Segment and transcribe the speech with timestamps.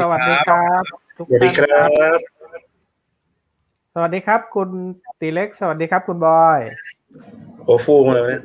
[0.00, 0.82] สวัสดีครับ
[1.16, 2.20] ทุกสวัสดีท่านครับ
[3.94, 4.68] สวัสดีครับ คุณ
[5.20, 6.58] ตีเล็ก สวัสดีครับ คุณบอย
[7.64, 8.42] โอ้ฟูมาเลยเนี่ย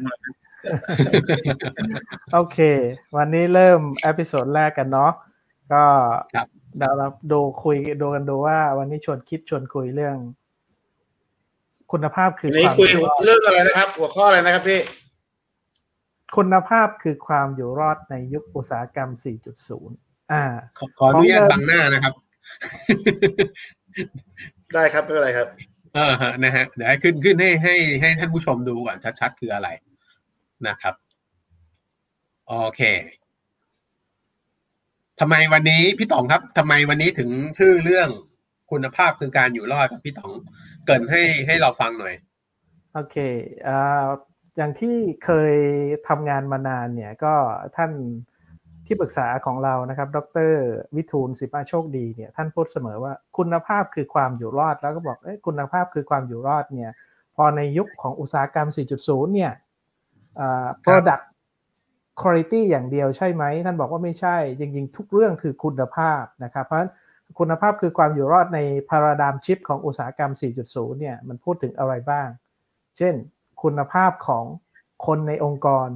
[2.33, 2.58] โอเค
[3.17, 5.12] วันนี้เริ่ม episode แรกกันเนาะ
[5.74, 5.83] ก็
[6.35, 6.47] ครับ
[6.78, 10.15] เดี๋ยวเราดูคุยดูกันดูว่า วันนี้ชวนคิดชวนคุยเรื่อง
[11.92, 14.79] คุณภาพคือวันนี้ความคุยอยู่รอดเรื่องอะไรนะครับ หัวข้ออะไรนะครับพี่
[16.38, 20.44] คุณภาพคือความอยู่รอดในยุคอุตสาหกรรม 4.0 อ่า
[20.77, 22.13] ขอขออนุญาตของเดิมบังหน้านะครับ
[24.73, 25.48] ได้ครับไม่เป็นไรครับ
[25.96, 29.70] เออฮะนะฮะเดี๋ยวให้ขึ้นขึ้นให้ให้ให้ท่านผู้ชมดูก่อนชัดๆคืออะไร
[30.68, 30.96] นะครับ
[32.48, 32.82] โอเค
[35.20, 38.10] ทำไมวันนี้พี่ต๋องครับทำไมวันนี้ถึงชื่อเรื่อง
[38.71, 40.32] คุณภาพคือการอยู่รอดครับพี่ต๋อง
[40.85, 42.16] เกรินให้ให้เราฟังหน่อย
[42.94, 43.16] โอเค
[43.68, 44.04] อ่า
[44.58, 45.55] อย่างที่เคย
[46.08, 47.34] ทำงานมานานเนี่ย ก็
[47.76, 47.91] ท่าน
[48.86, 50.52] ที่ปรึกษาของเรานะครับ ดร
[50.96, 56.91] วิทูลสิมาโชคดีเนี่ยท่านพูดเสมอว่าคุณภาพคือความอยู่รอดแล้วก็บอกเอ้ยคุณภาพคือความอยู่รอดเนี่ย
[57.35, 58.68] พอในยุคของอุตสาหกรรม
[59.02, 59.52] 4.0 เนี่ย
[60.40, 61.24] อ่า product
[62.22, 66.91] quality อย่างเดียวใช่ไหม ท่านบอกว่าไม่ใช่ จริงๆ ทุกเรื่องคือคุณภาพนะครับ เพราะฉะนั้น
[67.39, 70.31] คุณภาพคือความอยู่รอดในพาราดามชิปของอุตสาหกรรม
[70.66, 72.27] 4.0 เนี่ย มันพูดถึงอะไรบ้าง
[72.97, 73.13] เช่น
[73.63, 74.45] คุณภาพของ
[75.05, 75.88] คนในองค์กร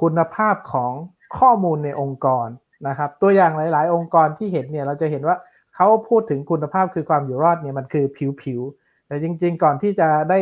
[0.00, 0.92] คุณภาพของ
[1.38, 2.48] ข้อมูลในองค์กร
[2.88, 5.36] นะครับ ตัวอย่างหลาย ๆ องค์กรที่เห็นเนี่ยเราจะเห็นว่า
[5.76, 8.04] เขาพูดถึงคุณภาพคือความอยู่รอดเนี่ยมันคือ
[8.42, 10.38] ผิวๆแต่จริง ๆ ก่อนที่จะได้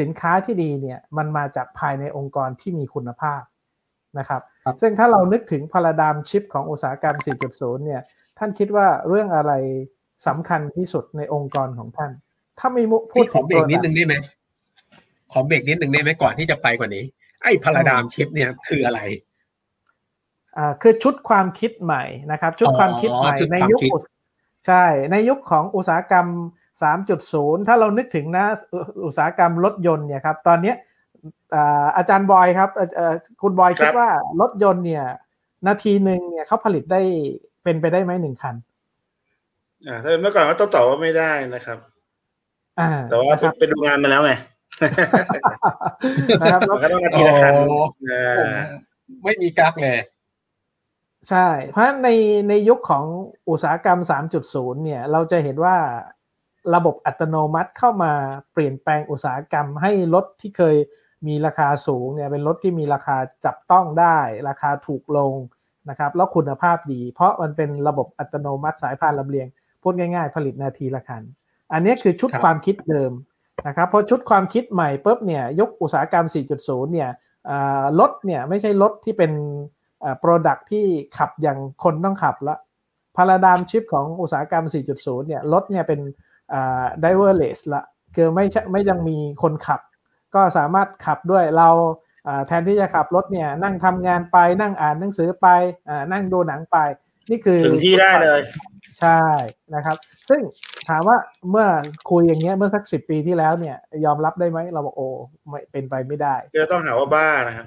[0.00, 3.42] สินค้าที่ดีเนี่ยมันมาจากภายในองค์กรที่มีคุณภาพ
[4.18, 7.16] นะครับครับซึ่งถ้าเรานึกถึงพาราดามชิปของอุตสาหกรรม
[7.50, 8.02] 4.0 เนี่ย
[8.38, 9.52] ท่านคิดว่าเรื่องอะไร
[10.26, 12.10] สำคัญที่สุดในองค์กรของท่าน
[12.58, 14.14] ถ้าไม่มุพูดพี่ขถึองเบรกนิด product นึงได้ไหม
[15.32, 17.04] ขอเบรกนิดนึงได้ไหมก่อนที่จะไปกว่านี้
[17.44, 19.00] ไอ้พาราดามชิปเนี่ยคืออะไร
[20.56, 24.02] อ่าคือชุดความคิดใหม่นะครับ ชุดอ๋อความคิดใหม่ชุดในความยุคคิดอุต
[24.66, 26.26] ใช่ในยุคของอุตสาหกรรม
[26.92, 30.76] 3.0 ถ้าเรานึกถึงนะอุอุตสาหกรรมรถยนต์เนี่ยครับตอนเนี้ย
[31.54, 34.10] อ่าอาจารย์บอยครับเอ่อเอ่อคุณบอยคิคดรับว่า
[34.40, 35.04] รถยนต์เนี่ย
[35.66, 37.00] นาทีหนึ่งเนี่ยเขาผลิตได้
[37.62, 38.54] เป็นไปได้ไหมหนึ่งคัน
[39.88, 41.78] อ่าถ้าเป็นเมื่อก่อนก็ต้องตอบว่าไม่ได้นะครับ
[42.80, 44.32] อ่า แต่ว่านะครับไปดูงานมาแล้วไง
[46.40, 47.80] นะครับมันก็ต้องนาทีละคันโอ้
[48.10, 48.40] อ่าผ
[49.16, 49.98] มไม่มีกักเลย
[51.28, 52.10] ใช่ เพราะฉะนั้นใน
[52.48, 53.04] ในยุคของ
[53.48, 53.98] อุตสาหกรรม
[54.42, 55.76] 3.0 เนี่ย เราจะเห็นว่า
[56.74, 58.12] ระบบอัตโนมัติเข้ามา
[58.52, 60.76] เปลี่ยนแปลงอุตสาหกรรมให้รถที่เคย
[61.26, 64.18] มีราคาสูงเนี่ยเป็นรถที่มีราคาจับต้องได้
[64.48, 65.34] ราคาถูกลง
[65.90, 69.46] นะครับแล้วคุณภาพดี เพราะมันเป็นระบบอัตโนมัติสายพานลำเลียง
[69.82, 71.22] พูดง่ายๆ ผลิตนาทีละคัน
[71.72, 73.12] อันนี้คือชุดครับความคิดเดิม
[73.66, 76.24] นะครับเพราะชุดความคิดใหม่ปุ๊บเนี่ยยกอุตสาหกรรม
[76.58, 77.10] 4.0 เนี่ย
[78.00, 79.32] รถเนี่ยไม่ใช่รถที่เป็น
[80.04, 80.86] อ่า product ที่
[81.18, 82.56] ขับอย่างคนต้องขับละ
[83.16, 84.64] พาราดามชิปของอุตสาหกรรม
[84.96, 86.00] 4.0 เนี่ยรถเนี่ยเป็น
[86.52, 87.82] อ่า driverless ละ
[88.16, 89.80] คือไม่ไม่ยังมีคนขับ
[90.34, 91.68] ก็สามารถขับด้วยเรา
[92.46, 95.46] แทนที่จะขับรถเนี่ยนั่งทำงานไปนั่งอ่านหนังสือไป
[95.88, 96.76] อนั่งดูหนังไป
[97.30, 98.40] นี่คือถึงที่ได้เลย
[99.04, 99.28] ใช่
[99.74, 99.96] นะครับ
[100.28, 100.40] ซึ่ง
[100.88, 101.16] ถามว่า
[101.50, 101.66] เมื่อ
[102.10, 105.08] คุยอย่างเงี้ยเมื่อสักสิบปีที่แล้วเนี่ย ยอมรับได้ไหมเราบอกโอ้
[105.48, 107.66] ไม่เป็นไปไม่ได้ก็ต้องหาว่าบ้านะครับ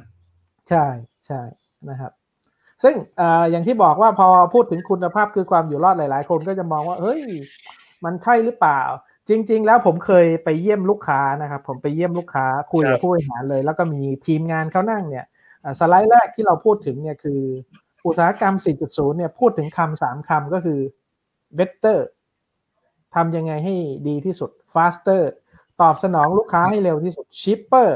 [0.70, 0.86] ใช่
[1.28, 1.42] ใช่
[1.90, 2.12] นะครับ
[2.84, 7.22] ซึ่งอ่าอย่างที่บอกว่าพอพูดถึงคุณภาพคือความอยู่รอดหลาย ๆ คนก็จะมองว่า เฮ้ย
[8.06, 8.82] มันใช่หรือเปล่า
[9.30, 15.26] จริง ๆ แล้วผมเคยไปเยี่ยมลูกค้านะครับ ผมไปเยี่ยมลูกค้าคุยครักับบผู้บริหารเลย แล้วก็มีทีมงานเขานั่งเนี่ย
[15.64, 17.42] อ่าสไลด์แรกที่เราพูดถึงเนี่ยคือ
[18.06, 18.56] อุตสาหกรรม
[18.86, 20.80] 4.0 เนี่ยพูดถึงคำสามคำก็คือ
[21.60, 21.98] better
[23.16, 23.76] ทำยังไงให้
[24.08, 25.22] ดีที่สุด faster
[25.82, 27.90] ตอบสนองลูกค้าให้เร็วที่สุด cheaper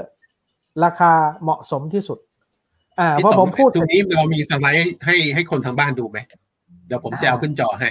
[0.83, 1.11] ราคา
[1.43, 2.19] เหมาะสมที่สุด
[2.99, 6.17] อ่าเพราะผมพูดตรงนี้เรามีสไลด์ให้ให้คนทางบ้านดูไหม
[6.87, 7.89] เดี๋ยวผมจะเอาขึ้นจอให้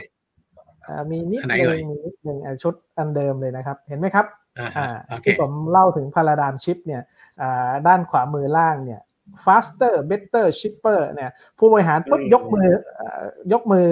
[0.86, 4.26] อ่ามีนิดอันไหนนึเอ่งยมีนิดนึงอ่าชุดอันเดิมเลยนะครับ เห็นไหมครับ
[4.58, 7.02] อ่าอ่าโอเคที่ผมเล่าถึงพาราดามชิปเนี่ย
[7.40, 9.00] อ่าด้านขวามือล่างเนี่ย
[9.44, 13.88] faster better cheaper เนี่ย ผู้บริหารปุ๊บอืมยกมือเอ่อยกมือ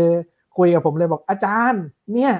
[0.59, 1.85] คุยกับผมเลยบอกอาจารย์
[2.15, 2.33] เนี่ย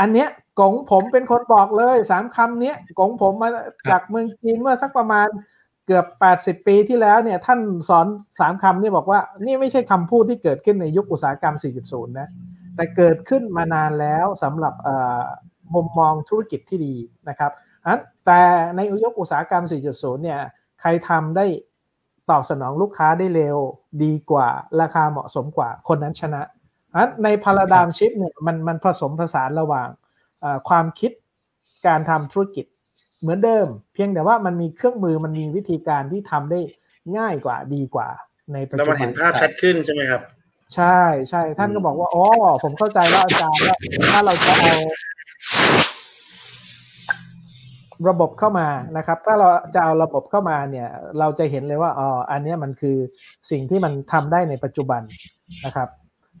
[0.00, 0.28] อันเนี้ย
[0.60, 3.50] กงผมเป็นคนบอกเลยสามคำเนี้ยกงผมมา
[3.90, 5.28] จากเมืองจีนเมื่อสักประมาณ
[5.86, 6.06] เกือบ
[6.60, 8.06] 80ปีที่แล้วเนี่ยท่านสอน
[8.40, 11.54] สามคำนี่บอกว่า นี่ไม่ใช่คำพูดที่เกิดขึ้นในยุคอุตสาหกรรม
[11.84, 12.28] 4.0 นะ
[12.76, 14.74] แต่เกิดขึ้นมานานแล้วสำหรับ
[15.74, 16.94] มุมมองธุรกิจที่ดี
[17.28, 17.52] นะครับ
[17.86, 18.42] อันแต่
[18.76, 20.40] ในยุคอุตสาหกรรม 4.0 เนี่ย
[20.80, 21.46] ใครทำได้
[22.30, 23.58] ตอบสนองลูกค้าได้เร็ว
[24.02, 24.48] ดีกว่า
[24.80, 26.42] ราคาเหมาะสมกว่าคนนั้นชนะ
[26.96, 29.88] อันในพาราดามชิปเนี่ยมันมันผสมผสานระหว่าง
[30.40, 31.12] เอ่อความคิด
[31.86, 32.66] การทำธุรกิจ
[33.20, 36.60] เหมือนเดิม เพียงแต่ว่ามันมีเครื่องมือมันมีวิธีการที่ทำได้
[37.16, 38.08] ง่ายกว่าดีกว่า
[38.52, 40.22] ในปัจแล้วจุมันบัเห็นนภาพชัดขึ้นใช่ไหมครับ
[40.74, 41.00] ใช่
[41.30, 42.24] ใช่ท่านก็บอกว่าอ๋อ
[42.62, 43.76] ผมเข้าใจแล้วอาจารย์ว่า
[44.12, 44.74] ถ้าเราจะเอา
[48.08, 50.88] ระบบเข้ามานะครับ ถ้าเราจะเอาระบบเข้ามาเนี่ย
[51.18, 52.96] เราจะเห็นเลยว่าอ๋ออันเนี้ยมันคือ
[53.50, 55.02] สิ่งที่มันทำได้ในปัจจุบัน
[55.64, 55.88] นะครับ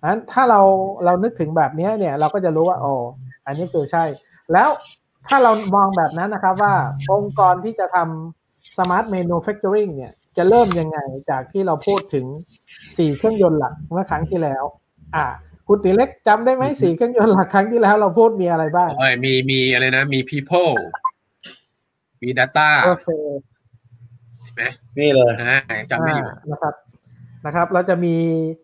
[0.08, 0.60] นั้นถ้าเรา
[1.04, 2.94] เรานึกถึงแบบเนี้ยเนี่ยเราก็จะรู้ว่าอ๋อ
[3.46, 4.04] อันนี้คือใช่
[4.52, 4.68] แล้ว
[5.28, 6.74] ถ้าเรามองแบบนั้นนะครับว่า
[7.12, 10.98] องค์กรที่จะทำ smart manufacturing เนี่ยจะเริ่มยังไง
[11.30, 12.26] จากที่เราพูดถึง
[12.96, 14.64] สี่เครื่องยนต์หลักเมื่อครั้งที่แล้ว
[15.16, 15.26] อ่า
[15.68, 20.74] คุณติเล็กจำได้ไหมสี่เครื่องยนต์หลักครั้งที่แล้วเราพูดมีอะไรบ้างเอ้ยมีมีอะไรนะ มี people
[22.22, 23.08] มี data โอเค
[24.54, 24.62] ไหม
[24.98, 26.74] นี่เลยอ่าจำได้อยู่อ่านะครับ
[27.46, 28.14] นะครับ เราจะมี
[28.56, 28.63] เ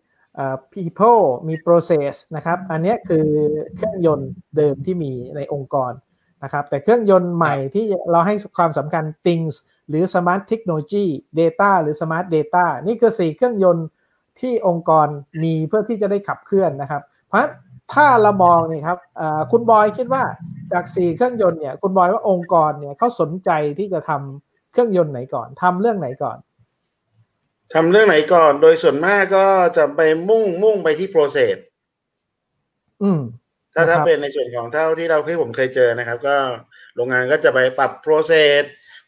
[0.73, 3.27] people มี process นะครับ อันนี้คือ
[3.75, 5.91] เครื่องยนต์เดิมที่มีในองค์กร
[6.43, 9.53] นะครับ แต่เครื่องยนต์ใหม่ที่เราให้ความสำคัญ things
[9.89, 11.05] หรือ smart technology
[11.39, 13.87] data หรือ smart data นี่คือสี่เครื่องยนต์
[14.39, 15.07] ที่องค์กร
[15.43, 17.47] มีเพื่อที่จะได้ขับเคลื่อนนะครับ เพราะ
[17.93, 18.97] ถ้าเรามองนี่ครับ
[19.51, 20.23] คุณบอยคิดว่า
[20.71, 23.49] จากสี่เครื่องยนต์เนี่ย คุณบอยว่าองค์กรเนี่ยเขาสนใจ
[23.79, 26.37] ที่จะทำเครื่องยนต์ไหนก่อนทำเรื่องไหนก่อน
[27.73, 29.45] ทำเรื่องไหนก่อน โดยส่วนมากก็
[29.77, 31.55] จะไปมุ่งมุ่งไปที่ process
[33.03, 33.21] อืม
[33.73, 36.35] ถ้านะครับถ้าเป็นในส่วนของเท่าที่เราที่ผมเคยเจอนะครับ ก็
[36.95, 38.61] โรงงานก็จะไปปรับ process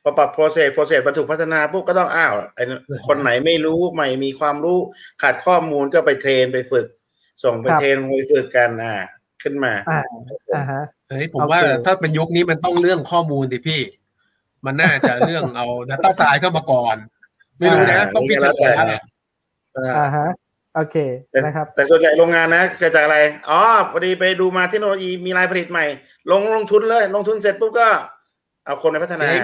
[0.04, 2.64] พอปรับ process process มันถูกพัฒนาปุ๊บก็ต้องอ้าวไอ้
[3.08, 4.80] คนไหนไม่รู้ใหม่มีความรู้
[5.22, 6.88] ขาดข้อมูลก็ไปเทรนไปฝึก
[7.44, 8.96] ส่งไปครับเทรนไปฝึกกันอ่า
[9.44, 10.02] ขึ้นมาอ่า
[10.56, 13.82] อ่าฮะเฮ้ยผมโอเคว่าถ้าเป็นยุคนี้มันต้องเรื่องข้อมูลดิพี่
[14.66, 16.96] มันน่าจะเรื่องเอา data science เข้ามาก่อน
[17.64, 19.02] ไม่รู้นะอ่าต้องพิจารนี่ก็ณาแล้ว
[19.74, 20.28] แต่อ่าอ่าฮะ
[20.76, 20.96] โอเค
[21.32, 23.18] แต่นะครับ แต่ส่วนใหญ่โรงงานนะเกิดจากอะไร
[23.50, 23.60] อ๋อ
[23.92, 25.86] พอดีไปดูมาเทคโนโลยีมีรายผลิตใหม่
[26.32, 27.88] ลงลงทุนเลย ลงทุนเสร็จปุ๊บก็
[28.66, 29.44] เอาคนไปพัฒนาเจ๊ง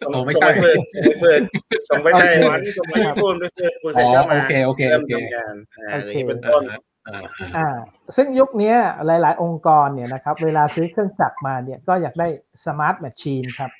[0.00, 1.42] ส่งอ๋อไม่ส่งใช่ไปฝึกส่งไปฝึก
[1.88, 7.68] ส่งไปไต้หวันส่งไปญี่ปุ่นไปฝึกฝึกเสร็จก็อ๋อมาโอเคโอเคเริ่มโอเคทำงานอ่าโออเคย่างนี้เป็นต้นอ่าอ่าอ่า
[8.16, 8.76] ซึ่งยุคเนี้ย
[9.06, 12.28] หลาย ๆ องค์กรเนี่ยนะครับ เวลาซื้อเครื่องจักรมาเนี่ยก็อยากได้
[12.66, 13.70] smart machine ครับ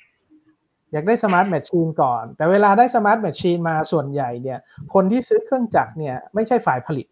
[0.91, 4.59] อยากได้ smart machine ก่อน แต่เวลาได้ smart machine มาส่วนใหญ่เนี่ย
[4.93, 7.07] คนที่ซื้อเครื่องจักรเนี่ยไม่ใช่ฝ่ายผลิต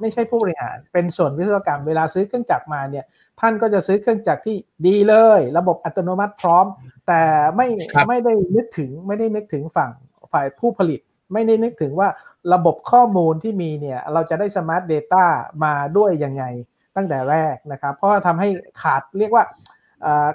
[0.00, 3.04] ไม่ใช่ผู้บริหาร เป็นส่วนวิศวกรรม เวลาซื้อเครื่องจักรมาเนี่ย
[3.40, 4.56] ท่านก็จะซื้อเครื่องจักรที่
[4.86, 6.66] ดีเลย ระบบอัตโนมัติพร้อม
[7.08, 7.22] แต่
[7.56, 7.68] ไม่
[8.08, 9.90] ไม่ได้นึกถึงไม่ได้นึกถึงฝั่ง
[10.32, 11.00] ฝ่ายผู้ผลิต
[11.32, 12.08] ไม่ได้นึกถึงว่า
[12.54, 15.24] ระบบข้อมูลที่มีเนี่ยเราจะได้สมาร์ทเดต้า
[15.64, 16.44] มาด้วยยังไง
[16.96, 18.48] ตั้งแต่แรกนะครับ เพราะว่าทำให้
[18.82, 19.73] ขาดเรียกว่าเอ่อ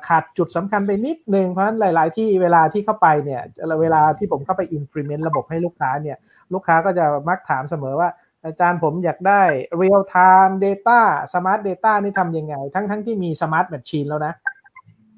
[0.07, 3.41] ขาดจุดสำคัญไปนิดนึงเพราะฉะนั้นหลาย ๆ ที่เวลาที่เข้าไปเนี่ย
[3.81, 6.17] เวลาที่ผมเข้าไป implement ระบบให้ลูกค้าเนี่ย
[6.53, 8.09] ลูกค้าก็จะมักถามเสมอว่า
[8.45, 9.41] อาจารย์ผมอยากได้
[9.81, 10.99] real time data
[11.33, 14.33] smart data นี่ทำยังไง ทั้งทั้งที่มี smart machine แล้วนะ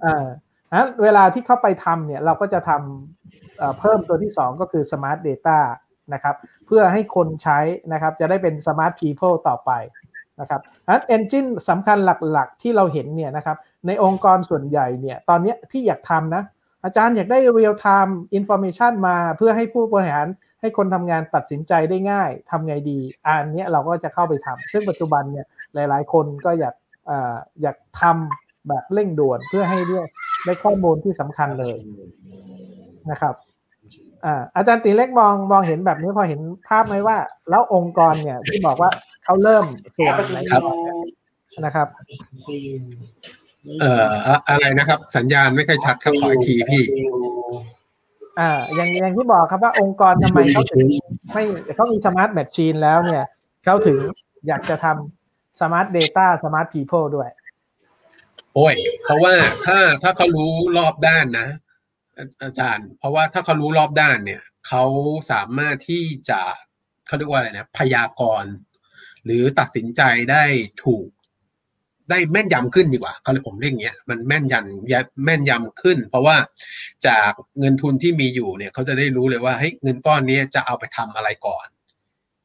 [0.01, 0.25] เออ
[0.73, 5.57] นะเวลาที่เข้าไปทำเนี่ยเราก็จะทำเอ่อเพิ่มตัวที่ 2 ก็คือ smart data
[6.13, 7.59] นะครับเพื่อให้คนใช้
[7.93, 9.71] นะครับจะได้เป็น smart people ต่อไป
[10.41, 13.57] นะครับนั้น engine สำคัญหลัก ๆ ที่เราเห็นเนี่ยนะครับ
[13.87, 16.43] ในองค์กรส่วนใหญ่เนี่ยตอนเนี้ยที่อยากทำนะ
[16.83, 20.27] อาจารย์อยากได้ real time information มาเพื่อให้ผู้บริหาร
[20.61, 26.75] ให้คนทำงานตัดสินใจได้ง่ายทำไงดี อันเนี้ยเราก็จะเข้าไปทำซึ่งปัจจุบันเนี่ยหลาย ๆ คนก็อยาก
[27.09, 29.99] อ่าอยากทำแบบเร่งด่วนเพื่อให้ได้
[30.45, 31.77] ได้ข้อมูลที่สำคัญเลย
[33.11, 33.35] นะครับ
[34.25, 37.17] อ่าอาจารย์ตีเล็กมองมองเห็นแบบนี้พอเห็นภาพไหมว่า
[37.49, 38.89] แล้วองค์กรเนี่ยที่บอกว่า
[39.23, 39.65] เขาเริ่ม
[39.95, 40.95] ส่วนไหนก่อนเนี่ย
[41.65, 41.87] นะครับ
[43.81, 46.83] เอ่ออะอะไรนะครับ สัญญาณไม่ค่อยชัดครับขออีกทีพี่
[48.39, 50.85] อ่าอย่างอย่างที่บอกครับว่าองค์กรทำไมเขาถึง
[51.33, 51.43] ไม่
[51.75, 53.25] เขามี smart machine แล้วเนี่ย
[53.63, 53.97] เขาถึง
[54.47, 57.29] อยากจะทำ smart data smart people ด้วย
[58.55, 59.33] โอ้ย เพราะว่า
[59.65, 61.49] ถ้าถ้าเขารู้รอบด้านนะ
[62.17, 64.83] อาอาจารย์ เพราะว่าถ้าเขารู้รอบด้านเนี่ยเขา
[65.31, 66.41] สามารถที่จะ
[67.07, 68.51] เขาเรียกว่าอะไรนะพยากรณ์
[69.25, 70.01] หรือตัดสินใจ
[70.31, 70.43] ได้
[70.83, 71.07] ถูก
[72.09, 76.37] ได้แม่นยำขึ้นดีกว่าเขาเลยผมเรียกอย่างเงี้ยมันแม่นยำแม่นยำขึ้น เพราะว่า
[77.07, 81.67] จากเงินทุนที่มีอยู่เนี่ยเขาจะได้รู้เลยว่าเฮ้ยเงินก้อนนี้จะเอาไปทำอะไรก่อน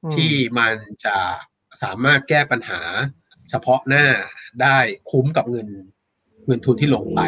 [0.04, 1.16] อืมที่มันจะ
[1.82, 2.80] สามารถแก้ปัญหา
[3.50, 4.06] เฉพาะหน้า
[4.62, 4.78] ได้
[5.10, 5.68] คุ้มกับเงิน
[6.46, 7.20] เงินทุนที่ลงไป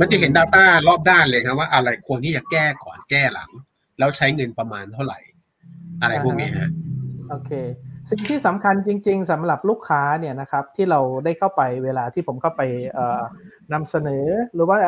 [0.00, 3.50] มันจะเห็น Data รอบด้านเลยครับว่าอะไรควรที่จะแก้ก่อนแก้หลัง
[3.98, 5.18] แล้วใช้เงินประมาณเท่าไหร่
[6.02, 6.68] อะไรพวกนี้ฮะ
[7.30, 7.50] โอเค
[8.10, 12.62] สิ่งที่สำคัญจริง ๆสำหรับลูกค้าเนี่ยนะครับที่เราได้เข้าไปเวลาที่ผมเข้าไป
[12.92, 13.22] เอ่อ
[13.72, 14.24] นำเสนอ
[14.54, 14.78] หรือว่า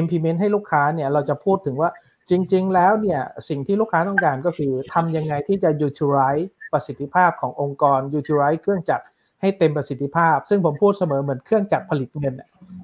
[0.00, 1.90] implement ให้ลูกค้าเนี่ยเราจะพูดถึงว่า
[2.30, 9.04] จริง ๆ แล้วเนี่ยสิ่งที่ลูกค้าต้องการก็คือทำยังไงที่จะ utilize ประสิทธิภาพขององค์กร utilize เครื่องจักร
[9.40, 12.34] ให้เต็มประสิทธิภาพ ซึ่งผมพูดเสมอเหมือนเครื่องจักรผลิตเงิน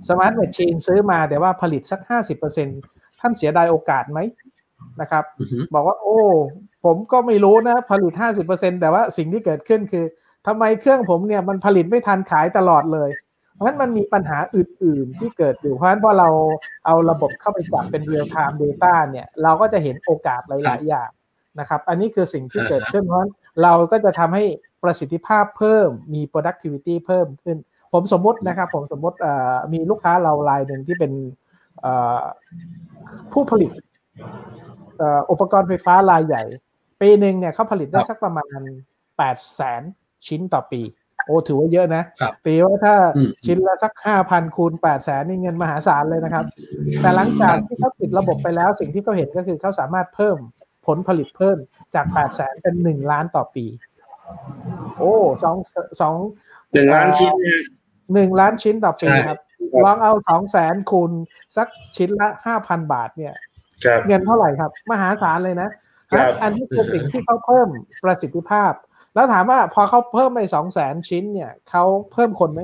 [0.08, 2.00] smart machine ซื้อมาแต่ว่าผลิตสัก
[2.60, 4.18] 50%ท่านเสียดายโอกาสไหม
[5.00, 6.18] นะครับอือฮึบอกว่า โอ้
[6.84, 8.12] ผมก็ไม่รู้นะ ผลิต
[8.46, 10.04] 50%แต่ว่าสิ่งที่เกิดขึ้นคือ
[10.46, 13.10] ทำไมเครื่องผมเนี่ยมันผลิตไม่ทันขายตลอดเลย
[13.54, 16.28] เพราะฉะนั้นมันมีปัญหาอื่น ๆ ที่เกิดอยู่เพราะฉะนั้นพอเรา
[16.86, 21.10] เอาระบบเข้าไปจับเป็น real time data เนี่ย เราก็จะเห็นโอกาสหลาย ๆ อย่าง
[21.60, 23.32] นะครับ อันนี้คือสิ่งที่เกิดขึ้นเพราะฉะนั้น
[23.62, 24.44] เราก็จะทำให้
[24.82, 27.56] ประสิทธิภาพเพิ่มมี productivity เพิ่มขึ้น
[27.92, 31.12] ผมสมมตินะครับ ผมสมมติเอ่อมีลูกค้าเรารายหนึ่งที่เป็น
[31.80, 32.22] เอ่อ
[33.32, 36.42] ผู้ผลิตเอ่ออุปกรณ์ไฟฟ้ารายใหญ่
[37.00, 38.60] ปีหนึ่งเนี่ยเขาผลิตได้สักประมาณ
[39.18, 39.82] แปดแสน
[40.26, 40.80] ชิ้นต่อปี
[41.26, 46.44] โอ้ถือว่าเยอะนะครับตีว่าถ้าอืมชิ้นละสักห้าพันคูณแปดแสนนี่เงินมหาศาลเลยนะครับ
[47.00, 50.36] แต่หลังจากที่เขาติดระบบไปแล้วสิ่งที่เขาเห็นก็คือเขาสามารถเพิ่ม
[50.86, 51.58] ผลผลิตเพิ่ม
[51.94, 53.64] จากแปดแสนเป็นหนึ่งล้านต่อปี
[54.98, 55.56] โอ้สอง
[56.00, 56.16] สอง
[56.72, 57.60] หนึ่งล้านชิ้นเนี่ย
[58.14, 59.38] หนึ่งล้านชิ้นต่อปีใช่ครับ
[59.72, 61.12] ครับลองเอาสองแสนคูณ
[61.56, 63.49] สักชิ้นละห้าพันบาทเนี่ยครับ
[64.06, 65.70] เงินเท่าไหร่ครับ มหาศาลเลยนะ
[66.10, 67.68] ครับอันนี้คือสิ่งที่เขาเพิ่ม
[68.04, 68.72] ประสิทธิภาพ
[69.14, 72.60] แล้วถามว่าพอเขาเพิ่มไปสองแสนชิ้นเนี่ยเขาเพิ่มคนไหม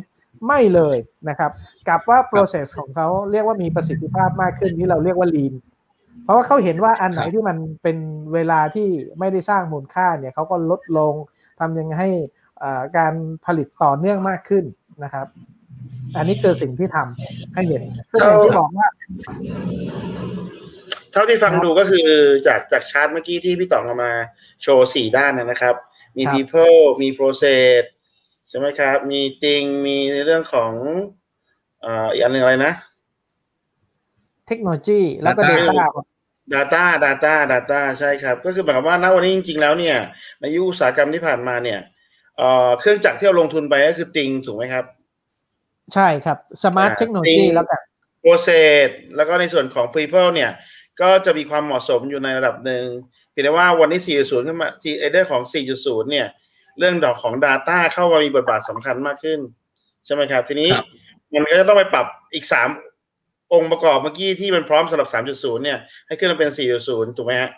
[0.46, 0.96] ไม่เลย
[1.28, 1.50] นะครับ
[1.88, 5.54] กลับว่า process ของเขาเรียกว่ามีประสิทธิภาพมากขึ้นที่เราเรียกว่า lean
[6.24, 7.96] เพราะว่าเขาเห็นว่าอันไหนครับที่มันเป็น
[8.34, 11.14] เวลาที่ไม่ได้สร้างมูลค่าเนี่ยเขาก็ลดลง
[11.60, 12.10] ทำยังไงให้
[12.62, 13.14] อ่าการ
[13.46, 14.64] ผลิตต่อเนื่องมากขึ้น
[15.04, 15.26] นะครับ
[16.16, 18.88] อันนี้คือสิ่งที่ทำให้เห็นซึ่งอย่างที่บอกว่า
[20.65, 22.08] เท่าที่ฟังครับดูก็คือ
[22.46, 24.12] จากจากชาร์ตเมื่อกี้ที่พี่ต๋องเอามา
[24.62, 25.74] โชว์สี่ด้านนะนะครับ
[26.16, 27.80] มีครับ people มี process
[28.48, 30.72] ใช่ไหมครับ มี thing มีในเรื่องของ
[31.82, 32.72] เอ่ออีกอันหนึ่งอะไรนะ
[34.46, 35.86] เทคโนโลยีแล้วก็ Data
[36.54, 39.96] Data data data data ใช่ครับ ก็คือหมายความว่าณวันนี้จริง ๆ แล้วเนี่ย
[40.40, 41.80] ในยุคอุตสาหกรรมที่ผ่านมาเนี่ย
[42.38, 44.84] เอ่อเครื่องจักรที่เราลงทุนไปก็คือติงถูกไหมครับ
[45.94, 47.80] ใช่ครับ smart อ่าเทคโนโลยีจริงแล้วกัน
[48.24, 50.50] process แล้วก็ในส่วนของ people เนี่ย
[51.00, 52.84] ก็จะมีความเหมาะสมอยู่ในระดับหนึ่ง
[53.30, 55.42] เพียงแต่ว่าวันนี้ 4.0 ขึ้นมา4เอเดอร์ของ
[55.76, 56.26] 4.0 เนี่ย
[56.78, 59.38] เรื่องดอกของ Data เข้ามามีบทบาทสำคัญมากขึ้น
[60.06, 60.86] ใช่ไหมครับ ทีนี้ครับ
[61.32, 62.44] มันก็จะต้องไปปรับอีก
[62.98, 66.50] 3 องค์ประกอบเมื่อกี้ที่มันพร้อมสำหรับ 3.0 เนี่ย ให้ขึ้นมาเป็น
[66.84, 67.50] 4.0 ถูกไหมฮะ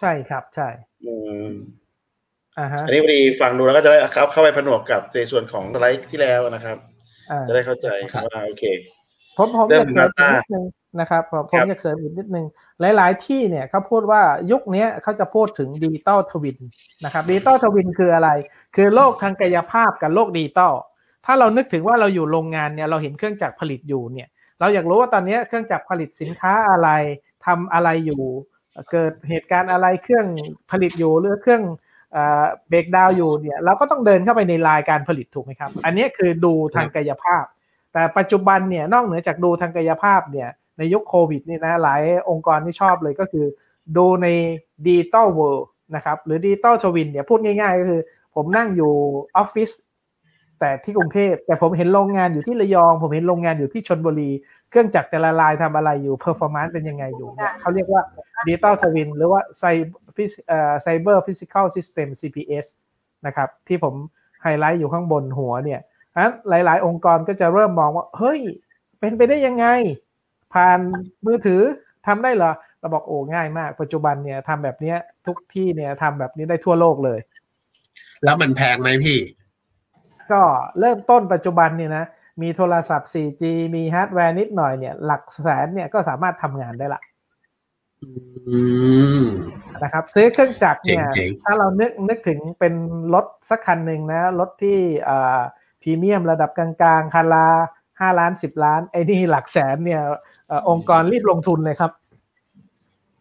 [0.00, 0.68] ใช่ครับ ใช่
[1.04, 1.12] อื
[1.46, 1.48] ม
[2.58, 6.76] อ่าฮะ อันนี้พอดีฟังดูแล้วก็จะได้เข้าเข้าไปผนวกกับในส่วนของสไลด์ที่แล้วนะครับ
[7.30, 8.64] อ่าจะได้เข้าใจครับว่าโอเค
[9.36, 10.64] ผมผมเรื่อองยากเสริม Data อีกนิดนึง
[11.00, 12.46] นะครับผมผมครับอยากเสริมอีกนิดนึง
[12.96, 16.58] หลาย ๆ ที่เนี่ยเขาพูดว่ายุคเนี้ยเขาจะพูดถึง digital twin
[17.04, 18.30] นะครับ digital twin คืออะไร
[18.76, 20.74] คือโลกทางกายภาพกับโลกดิจิตอล
[21.26, 24.28] ถ้าเรานึกถึงว่าเราอยู่โรงงานเนี่ยเราเห็นเครื่องจักรผลิตอยู่เนี่ย
[24.60, 26.88] เราอยากรู้ว่าตอนเนี้ยเครื่องจักรผลิตสินค้าอะไร
[27.46, 28.22] ทำอะไรอยู่
[28.90, 30.26] เกิดเหตุการณ์อะไรเครื่อง
[30.70, 31.62] ผลิตอยู่หรือเครื่อง
[32.68, 37.44] breakdown อยู่เนี่ยเราก็ต้องเดินเข้าไปในลายการผลิตถูกไหมครับ อันเนี้ยคือดูทางกายภาพ
[37.92, 40.48] แต่ปัจจุบันเนี่ยนอกเหนือจากดูทางกายภาพเนี่ย
[40.78, 43.46] ในยุคโควิดนี่นะหลายองค์กรที่ชอบเลยก็คือ
[43.96, 44.26] ดูใน
[44.86, 48.00] digital world นะครับหรือ digital twin เนี่ยพูดง่ายๆ ก็คือ
[48.34, 48.92] ผมนั่งอยู่
[49.36, 49.70] ออฟฟิศ
[50.60, 54.30] แต่ที่กรุงเทพแต่ผมเห็นโรงงานอยู่ที่ระยอง ผมเห็นโรงงานอยู่ที่ชนบุรี
[54.70, 58.02] เครื่องจักรแต่ละลายทำอะไรอยู่ performance เป็นยังไงอยู่เนี่ยเขาเรียกว่า
[58.46, 59.64] ดิจิตอลทวินหรือว่าไซ
[60.82, 62.66] ไซเบอร์ฟิสิกอลซิสเต็ม CPS
[63.26, 63.94] นะครับที่ผม
[64.42, 65.80] ไฮไลท์อยู่ข้างบนหัวเนี่ย
[66.12, 68.40] ฉะนั้นหลาย ๆ องค์กรก็จะเริ่มมองว่า เฮ้ย
[69.00, 69.66] เป็นไปได้ยังไง
[70.54, 70.78] ผ่าน
[71.26, 71.62] มือถือ
[72.06, 77.18] ทำได้เหรอเราบอกโอ้ง่ายมาก ปัจจุบันเนี่ยทำแบบเนี้ย ทุกที่เนี่ยทำแบบนี้ได้ทั่วโลกเลย
[78.24, 79.18] แล้วมันแพงไหมพี่
[80.32, 80.42] ก็
[80.78, 82.04] เริ่มต้นปัจจุบันเนี่ยนะ
[82.42, 83.42] มีโทรศัพท์ 4G
[83.76, 87.00] มีฮาร์ดแวร์นิดหน่อยเนี่ย หลักแสนเนี่ยก็สามารถทำงานได้ละ
[88.48, 88.60] อื
[89.20, 89.22] ม
[89.82, 92.74] นะครับ ซื้อเครื่องจักรเนี่ยเจ๋งๆถ้าเรานึกนึกถึงเป็น
[93.14, 95.40] รถสักคันหนึ่งนะ รถที่อ่า
[95.82, 97.46] พรีเมียมระดับกลางๆ คันละ
[98.00, 100.02] ห้าล้านสิบล้าน ไอ้นี่หลักแสนเนี่ย
[100.48, 101.90] เอ่อองค์กรรีบลงทุนเลยครับ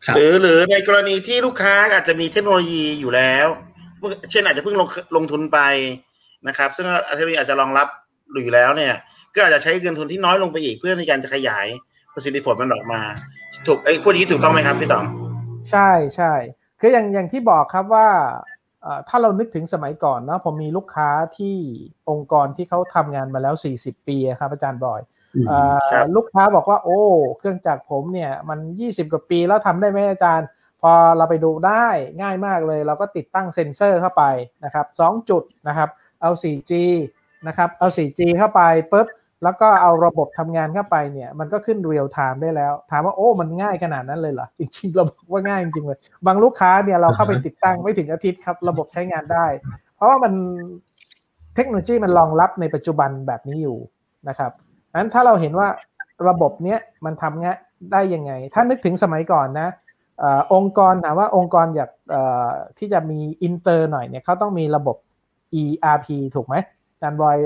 [0.05, 3.48] ครับ หรือหรือในกรณีที่ลูกค้าอาจจะมีเทคโนโลยีอยู่แล้ว
[4.32, 5.60] เช่นอาจจะเพิ่งลงลงทุนไป
[6.48, 7.88] นะครับ ซึ่งเทคโนโลยีอาจจะรองรับ
[8.41, 8.94] อยู่แล้วเนี่ย
[9.36, 11.67] ก็อาจจะใช้เงินทุนที่น้อยลงไปอีกเพื่อในการจะขยาย
[12.13, 13.01] ประสิทธิผลมันออกมา
[13.67, 15.05] ถูกไอ้พวกนี้ถูกต้องไหมครับพี่ต๋อง
[15.70, 16.34] ใช่ใช่
[16.79, 18.08] คืออย่างอย่างที่บอกครับว่า
[18.44, 18.55] เอ่อ
[19.08, 21.56] ถ้าเรานึกถึงสมัยก่อนเนาะผมมีลูกค้าที่
[22.10, 25.01] องค์กรที่เขาทำงานมาแล้ว 40 ปีอะครับอาจารย์บอย
[25.36, 27.01] อืมเอ่อครับลูกค้าบอกว่า โอ้
[27.38, 30.48] เครื่องจักรผมเนี่ยมัน 20 กว่าปีแล้วทำได้ไหมอาจารย์
[30.82, 31.88] พอเราไปดูได้
[32.22, 34.24] ง่ายมากเลย เราก็ติดตั้งเซ็นเซอร์เข้าไป
[34.63, 35.89] นะครับสองจุดนะครับ
[36.22, 36.74] เอา 4G
[37.48, 38.62] นะครับเอา 4G เข้าไป
[38.92, 39.08] ปุ๊บ
[39.44, 49.46] แล้วก็เอาระบบทำงานเข้าไปเนี่ย มันก็ขึ้น real-time ได้แล้ว ถามว่าโอ้มันง่ายขนาดนั้นเลยเหรอ จริงๆ เราบอกว่าง่ายจริงๆเลย บางลูกค้าเนี่ยเราเข้าไปติดตั้งไม่ถึงอาทิตย์ครับ ระบบใช้งานได้
[49.96, 50.34] เพราะว่ามัน
[51.56, 53.77] เทคโนโลยีมันรองรับในปัจจุบันแบบนี้อยู่
[54.30, 54.51] นะครับ
[54.98, 55.68] นั้นถ้าเราเห็นว่า
[56.30, 57.58] ระบบเนี้ยมันทำงาน
[57.92, 59.70] ได้ยังไง ถ้านึกถึงสมัยก่อนนะ
[60.24, 61.89] อองค์กรถามว่าองค์กรอยาก
[62.77, 64.98] ที่จะมีอินเตอร์หน่อยเนี่ยเขาต้องมีระบบ
[65.62, 66.56] ERP ถูกไหม
[66.92, 67.38] อาจารย์บอย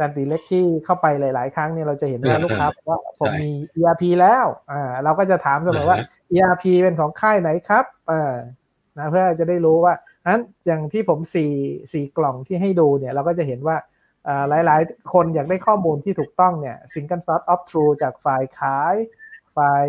[0.00, 8.32] อาจารย์ตีเล็กที่เข้าไปหลาย ๆ ครั้งเนี่ยเราจะเห็นว่าอ่าลูกค้าบอกว่าผมใช่มี ERP แล้วอ่าเราก็จะถามเสมอว่าอ่าฮะ ERP เป็นของค่ายไหนครับเออ
[8.98, 9.94] นะเพื่อจะได้รู้ว่า
[10.26, 11.52] นั้นอย่างที่ผมสี่
[11.92, 13.76] สี่กล่องที่ให้ดูเนี่ยเราก็จะเห็นว่า
[14.28, 18.94] อ่าหลาย ๆ คนอยากได้ข้อมูลที่ถูกต้องเนี่ย Single Source of True จากฝ่ายขาย
[19.56, 19.86] ฝ่าย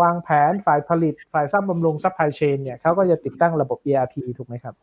[0.00, 4.74] วางแผน ฝ่ายผลิต ฝ่ายซ่อมบำรุง supply chain เนี่ยเขาก็จะติดตั้งระบบ ERP ถูกไหมครับ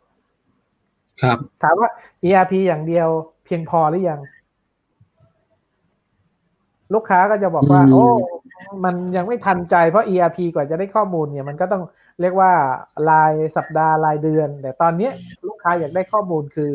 [1.22, 1.90] ครับ ถามว่า
[2.24, 3.08] ERP อย่างเดียว
[3.46, 4.20] เพียงพอหรือยัง
[6.94, 8.06] ลูกค้าก็จะบอกว่าอืมโอ้
[8.84, 11.84] มันยังไม่ทันใจเพราะ ERP กว่าจะได้ข้อมูลเนี่ยมันก็ต้อง
[12.22, 12.52] เรียกว่า
[13.10, 15.14] รายสัปดาห์รายเดือน แต่ตอนเนี้ย
[15.48, 16.72] ลูกค้าอยากได้ข้อมูลคือ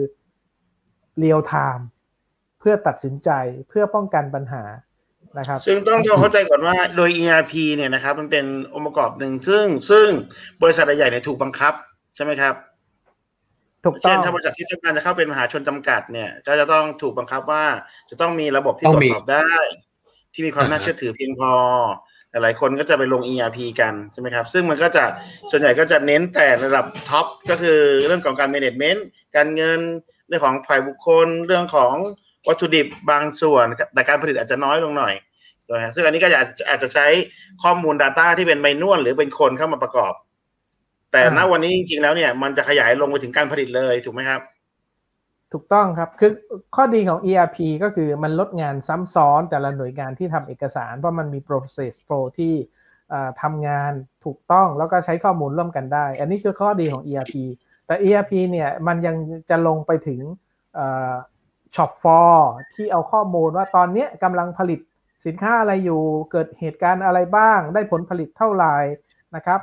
[1.23, 1.83] real time
[2.61, 3.31] เพื่อตัดสินใจ
[3.69, 4.63] เพื่อป้องกันปัญหา
[5.39, 10.09] นะครับ ซึ่งต้องต้องเข้าใจก่อนว่าโดย ERP เนี่ยนะครับ มันเป็นองค์ประกอบหนึ่งซึ่งซึ่ง
[10.63, 11.75] บริษัทใหญ่ๆเนี่ยถูกบังคับ
[12.17, 12.55] ใช่ไหมครับ
[13.85, 17.65] ถูกต้เช่อนงถ้าบริษัทที่ต้องการจะเข้าเป็นมหาชนจำกัดเนี่ย ก็จะต้องถูกบังคับว่า
[18.11, 19.53] จะต้องมีระบบที่ต้ตอรงวจมีสอบได้
[20.33, 21.53] ที่มีความอ่าฮะน่าเชื่อถือเพียงพอ
[22.31, 25.05] หลายๆคนก็จะไปลง ERP กันใช่ไหมครับ ซึ่งมันก็จะ
[25.51, 29.01] ส่วนใหญ่ก็จะเน้นแต่ระดับท็อปก็คือเรื่องของการ management
[29.37, 29.81] การเงิน
[30.29, 31.95] เรื่องของฝ่ายบุคคล เรื่องของ
[32.49, 35.15] วัตถุดิบบางส่วน แต่การผลิตอาจจะน้อยลงหน่อย
[35.69, 37.07] นะฮะซึ่งอันนี้ก็อาจจะอาจจะใช้
[37.63, 40.13] ข้อมูล Data ที่เป็นไมนวลหรือเป็นคนเข้ามาประกอบ
[41.13, 44.41] แต่ณอ่าวันนี้จริงๆแล้วเนี่ย มันจะขยายลงไปถึงการผลิตเลยถูกไหมครับ
[45.53, 46.33] ถูกต้องครับ คือ
[46.75, 52.55] ข้อดีของ ERP ก็คือมันลดงานซ้ำซ้อนแต่ละหน่วยงานที่ทำเอกสาร เพราะมันมี process flow ที่
[53.13, 53.93] อ่าทำงาน
[54.25, 57.35] ถูกต้องแล้วก็ใช้ข้อมูลร่วมกันได้ อันนี้คือข้อดีของ ERP
[57.87, 59.17] แต่ ERP เนี่ยมันยัง
[59.51, 60.21] จะลงไปถึง
[61.77, 64.81] shop floor ที่เอาข้อมูลว่าตอนนี้กำลังผลิต
[65.27, 68.75] สินค้าอะไรอยู่ เกิดเหตุการณ์อะไรบ้าง ได้ผลผลิตเท่าไหร่
[69.37, 69.61] นะครับ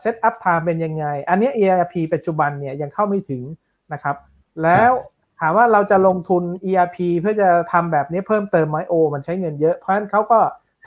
[0.00, 3.42] setup time เป็นยังไง อันนี้ ERP ปัจจุบันเนี่ยยังเข้าไม่ถึง
[3.92, 4.16] นะครับ
[4.62, 4.92] แล้ว
[5.40, 10.40] ถามว่าเราจะลงทุน ERP เพื่อจะทำแบบนี้เพิ่มเติมไหมโอ มันใช้เงินเยอะ เพราะฉะนั้นเขาก็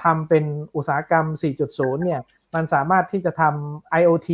[0.03, 0.43] ทำเป็น
[0.75, 1.25] อุตสาหกรรม
[1.65, 2.21] 4.0 เนี่ย
[2.55, 4.29] มันสามารถที่จะทำ IoT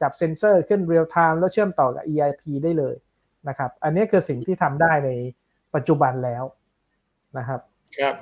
[0.00, 2.94] จับเซ็นเซอร์ขึ้น real time แล้วเชื่อมต่อกับ ERP ได้เลย
[3.48, 5.10] นะครับ อันนี้คือสิ่งที่ทำได้ใน
[5.74, 6.44] ปัจจุบันแล้ว
[7.38, 7.60] นะครับ
[7.98, 8.14] ครับ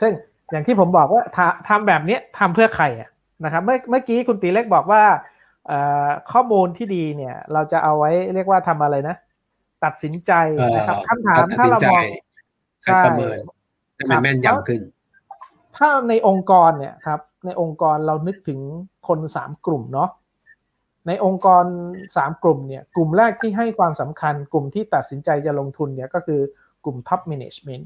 [0.00, 0.12] ซึ่ง
[0.50, 3.10] อย่างที่ผมบอกว่าทำทำแบบนี้ทำเพื่อใครอะ
[3.44, 5.02] นะครับ เมื่อเมื่อกี้คุณตีเล็กบอกว่า
[5.66, 9.16] เอ่อข้อมูลที่ดีเนี่ย เราจะเอาไว้เรียกว่าทำอะไรนะ
[9.84, 12.00] ตัดสินใจเอ่อนะครับคำถามตัดถ้าสินเราใจมอง
[12.86, 13.38] การประเมิน
[13.94, 14.82] ให้มันครับแม่นยำขึ้น
[15.76, 18.60] ถ้าในองค์กรเนี่ยครับ ในองค์กรเรานึกถึง
[19.08, 20.10] คนสามกลุ่มเนาะ
[21.08, 21.64] ในองค์กร
[22.16, 26.40] สามกลุ่มเนี่ย กลุ่มแรกที่ให้ความสำคัญ กลุ่มที่ตัดสินใจจะลงทุนเนี่ยก็คือ
[26.84, 27.84] กลุ่ม top management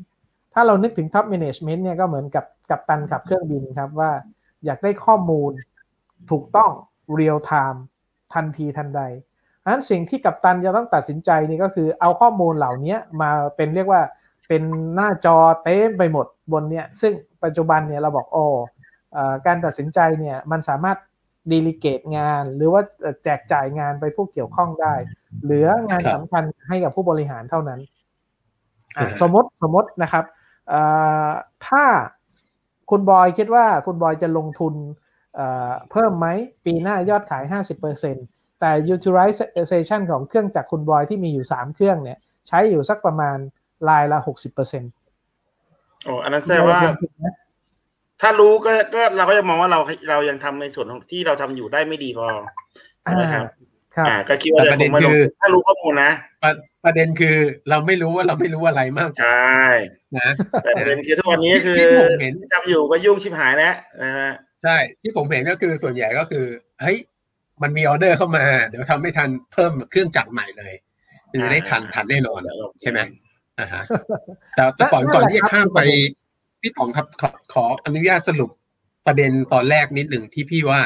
[0.54, 4.10] ถ้าเรานึกถึง top management เนี่ยก็เหมือนกับกับตันขับเครื่องบินครับว่า
[4.64, 5.52] อยากได้ข้อมูล
[6.30, 6.70] ถูกต้อง
[7.18, 7.78] real time
[8.34, 14.02] ทันทีทันใดเพราะฉะนั้นสิ่งที่กัปตันจะต้องตัดสินใจนี่ก็คือเอาข้อมูลเหล่านี้มาเป็นเรียกว่า
[14.48, 14.62] เป็น
[14.94, 17.12] หน้าจอเต็มไปหมดบนเนี่ยซึ่ง
[17.44, 18.44] ปัจจุบันเนี่ยเราบอกโอ้
[19.12, 20.98] เอ่อการตัดสินใจเนี่ยมันสามารถ
[21.50, 22.82] ดีลิเกตงาน หรือว่า
[23.24, 24.94] แจกจ่ายงานไปผู้เกี่ยวข้องได้
[25.42, 27.80] เหลืองานครับสำคัญให้กับผู้บริหารเท่านั้น
[28.96, 30.24] อะอ่าฮะสมมติสมมตินะครับ
[30.68, 30.80] เอ่
[31.26, 31.28] อ
[31.68, 31.84] ถ้า
[32.90, 34.74] คุณบอยคิดว่าคุณบอยจะลงทุน
[35.34, 36.26] เอ่อเพิ่มไหม
[36.64, 42.18] ปีหน้ายอดขาย 50% แต่ utilization ของเครื่องจักรคุณบอยที่มีอยู่ 3 เครื่องเนี่ย
[42.48, 43.36] ใช้อยู่สักประมาณ
[43.88, 46.80] รายละ60%โอ้อันนั้นแสดงว่า
[48.20, 52.26] ถ้ารู้ก็ก็เราก็จะมองว่าเราเรายังทำในส่วนของที่เราทำอยู่ได้ไม่ดีพอ
[53.02, 53.44] ใช่ไหมครับ
[53.96, 56.50] ครับอ่าก็คิดว่าแต่จะประคเด็งนไม่ลงคือถ้ารู้ข้อมูลนะประ
[56.84, 57.36] ประเด็นคือ
[57.70, 59.66] เราไม่รู้ว่าเราไม่รู้อะไรมากกใชว่า่
[60.18, 60.30] นะ
[60.64, 64.30] แต่ประเด็นคือทุกวันนี้คือที่ผมเห็นทำอยู่ก็ยุ่งชิบหายแล้วนะฮะ
[64.62, 66.44] ใช่ที่ผมเห็นก็คือส่วนใหญ่ก็คือ
[66.80, 66.98] เฮ้ย
[67.62, 70.72] มันมีออเดอร์เข้ามา เดี๋ยวทำไม่ทันเพิ่มเครื่องจักรใหม่เลย
[71.42, 72.40] จะได้ทันทันแน่นอน
[72.80, 72.98] ใช่ไหม
[73.60, 73.82] อ่าฮะ
[74.56, 75.80] แต่แต่ก่อนนั่นก่อนแหละที่จะครับข้ามไป
[76.60, 78.50] พี่ป๋องครับขอขออนุญาตสรุป
[79.06, 80.80] ประเด็นตอนแรกนิดหนึ่งที่พี่ว่า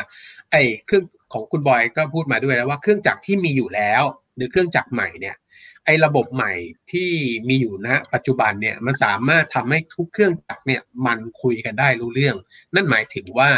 [0.53, 4.03] ไอ้เครื่องของคุณบอยก็พูดมาด้วยแล้วว่าเครื่องจักรที่มีอยู่แล้ว
[4.37, 5.37] หรือเครื่องจักรใหม่เนี่ย
[5.85, 6.53] ไอ้ระบบใหม่
[6.93, 7.11] ที่
[7.49, 12.37] มีอยู่ณปัจจุบันเนี่ยมันสามารถทำให้ทุกเครื่องจักรเนี่ยมันคุยกันได้รู้เรื่อง
[12.75, 13.51] นั่นหมายถึงว่า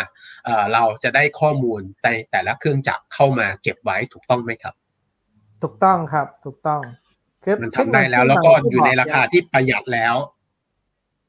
[0.45, 4.75] เอ่อเราจะได้ข้อมูลในแต่ละเครื่องจักรเข้ามาเก็บไว้ถูกต้องไหมครับ
[5.63, 6.81] ถูกต้องครับ ถูกต้อง
[7.45, 10.17] คือมันทำได้แล้ว แล้วก็อยู่ในราคาที่ประหยัดแล้ว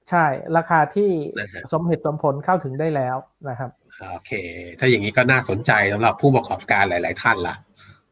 [0.09, 0.25] ใช่
[0.57, 3.15] ราคาที่นะฮะสมเหตุสมผลเข้าถึงได้แล้ว
[3.49, 3.69] นะครับ
[4.11, 4.31] โอเค
[4.79, 7.55] ถ้าอย่างนี้ก็น่าสนใจสำหรับผู้ประกอบการหลาย ๆ ท่านละ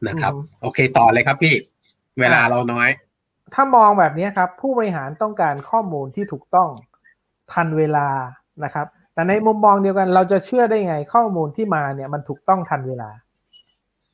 [0.08, 1.54] นะครับอือฮึโอเคต่อเลยครับพี่
[2.20, 2.88] เวลาเราน้อย
[3.54, 6.70] ถ้ามองแบบนี้ครับ ผู้บริหารต้องการข้อมูลที่ถูกต้อง
[7.52, 8.08] ทันเวลา
[8.64, 13.10] นะครับ แต่ในมุมมองเดียวกันเราจะเชื่อได้ไงข้อมูลที่มาเนี่ยมันถูกต้องทันเวลา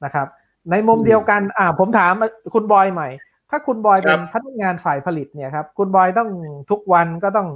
[0.05, 0.27] นะครับ
[0.71, 2.13] ในมุมเดียวกันอ่าผมถาม
[2.55, 3.09] คุณบอยใหม่
[3.51, 6.31] ถ้าคุณบอยครัเป็บนพนักงานฝ่ายผลิตเนี่ยครับ คุณบอยต้อง
[6.71, 7.49] ทุกวันก็ต้อง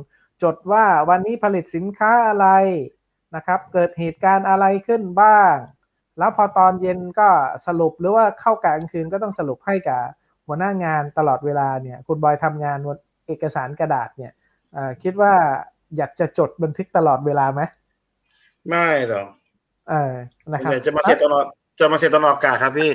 [0.42, 2.46] จดว่าวันนี้ผลิตสินค้าอะไร
[3.36, 5.54] นะครับ เกิดเหตุการณ์อะไรขึ้นบ้าง
[6.18, 7.28] แล้วพอตอนเย็นก็
[7.66, 10.02] สรุปหรือว่าเข้ากลางคืนก็ต้องสรุปให้กับ
[10.46, 14.32] หัวหน้างานตลอดเวลาเนี่ย คุณบอยทำงานบนเอกสารกระดาษเนี่ย
[14.72, 15.34] เอ่อคิดว่า
[15.96, 17.60] อยากจะจดบันทึกตลอดเวลาไหม
[18.68, 19.26] ไม่หรอก
[19.90, 20.14] เออ
[20.52, 21.46] นะครับเดี๋ยวจะมาเสร็จตอนออก
[21.78, 22.90] จะมาเสร็จตอนออกอากาศครับพี่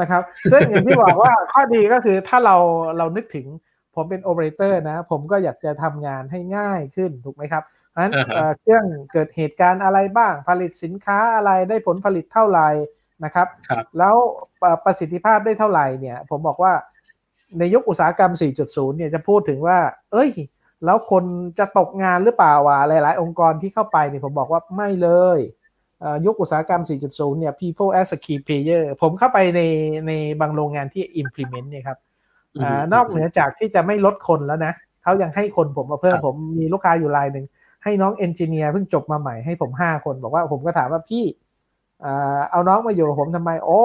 [0.00, 2.56] นะครับ ซึ่งอย่างที่บอกว่าข้อดีก็คือถ้าเรา
[2.98, 3.46] เรานึกถึง
[3.94, 12.68] ผมเป็นโอเปอเรเตอร์นะ ผมก็อยากจะทำงานให้ง่ายขึ้นถูกไหมครับเพราะฉะนั้นอ่าฮะเอ่อเครื่องเกิดเหตุการณ์อะไรบ้าง ผลิตสินค้าอะไรได้ผลผลิตเท่าไหร่
[13.24, 14.14] นะครับครับแล้ว
[14.60, 16.72] เอ่อประสิทธิภาพได้เท่าไหร่เนี่ย ผมบอกว่า
[17.58, 18.32] ในยุคอุตสาหกรรม
[18.64, 19.78] 4.0 เนี่ยจะพูดถึงว่า
[20.12, 20.30] เอ้ย
[20.84, 21.24] แล้วคน
[21.58, 25.38] จะตกงานหรือเปล่าวะหลาย ๆ องค์กรที่เข้าไปเนี่ยผมบอกว่าไม่เลย
[26.00, 29.60] เอ่อยุคอุตสาหกรรม 4.0 เนี่ย people as a key player ผมเข้าไปใน
[30.06, 31.98] ในบางโรงงานที่ implement เนี่ยครับ
[32.54, 37.46] อืมอ่านอกเหนือจากที่จะไม่ลดคนแล้วนะเขายังให้คนผมมาเพิ่มครับผมมีลูกค้าอยู่รายหนึ่ง
[37.84, 41.24] ให้น้องเอนจิเนียร์เพิ่งจบมาใหม่ให้ผมห้าคนบอกว่าผมก็ถามว่าพี่
[42.04, 43.84] อ่าเอาน้องมาอยู่กับผมทำไม โอ้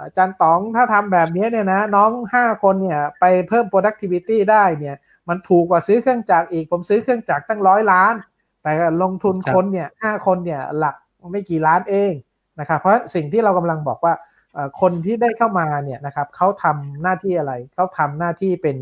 [0.00, 4.96] อาจารย์ต๋องถ้าทำแบบนี้เนี่ยนะ น้องห้าคนเนี่ย ไปเพิ่ม productivity ได้เนี่ย
[5.28, 8.14] มันถูกกว่าซื้อเครื่องจักรอีก ผมซื้อเครื่องจักรตั้งร้อยล้าน
[8.62, 10.96] แต่ลงทุนครับคนเนี่ยห้าคนเนี่ยหลัก
[11.32, 12.12] ไม่กี่ล้านเอง
[12.60, 14.14] นะครับเพราะสิ่งที่เรากำลังบอกว่า
[14.54, 18.76] เอ่อคนที่ได้เข้ามาเนี่ยนะครับเขาทำหน้าที่อะไรเขาทำหน้าที่เป็น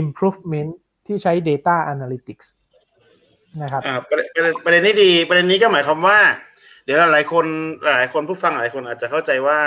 [0.00, 0.70] improvement
[1.06, 2.46] ที่ใช้ data analytics
[3.62, 6.18] นะครับอ่าประเด็นประเด็นประเด็นนี้ดีประเด็นนี้ก็หมายความว่า
[6.84, 7.46] เดี๋ยวหลายคน
[7.96, 9.58] หลายคนผู้ฟังหลายคนอาจจะเข้าใจว่า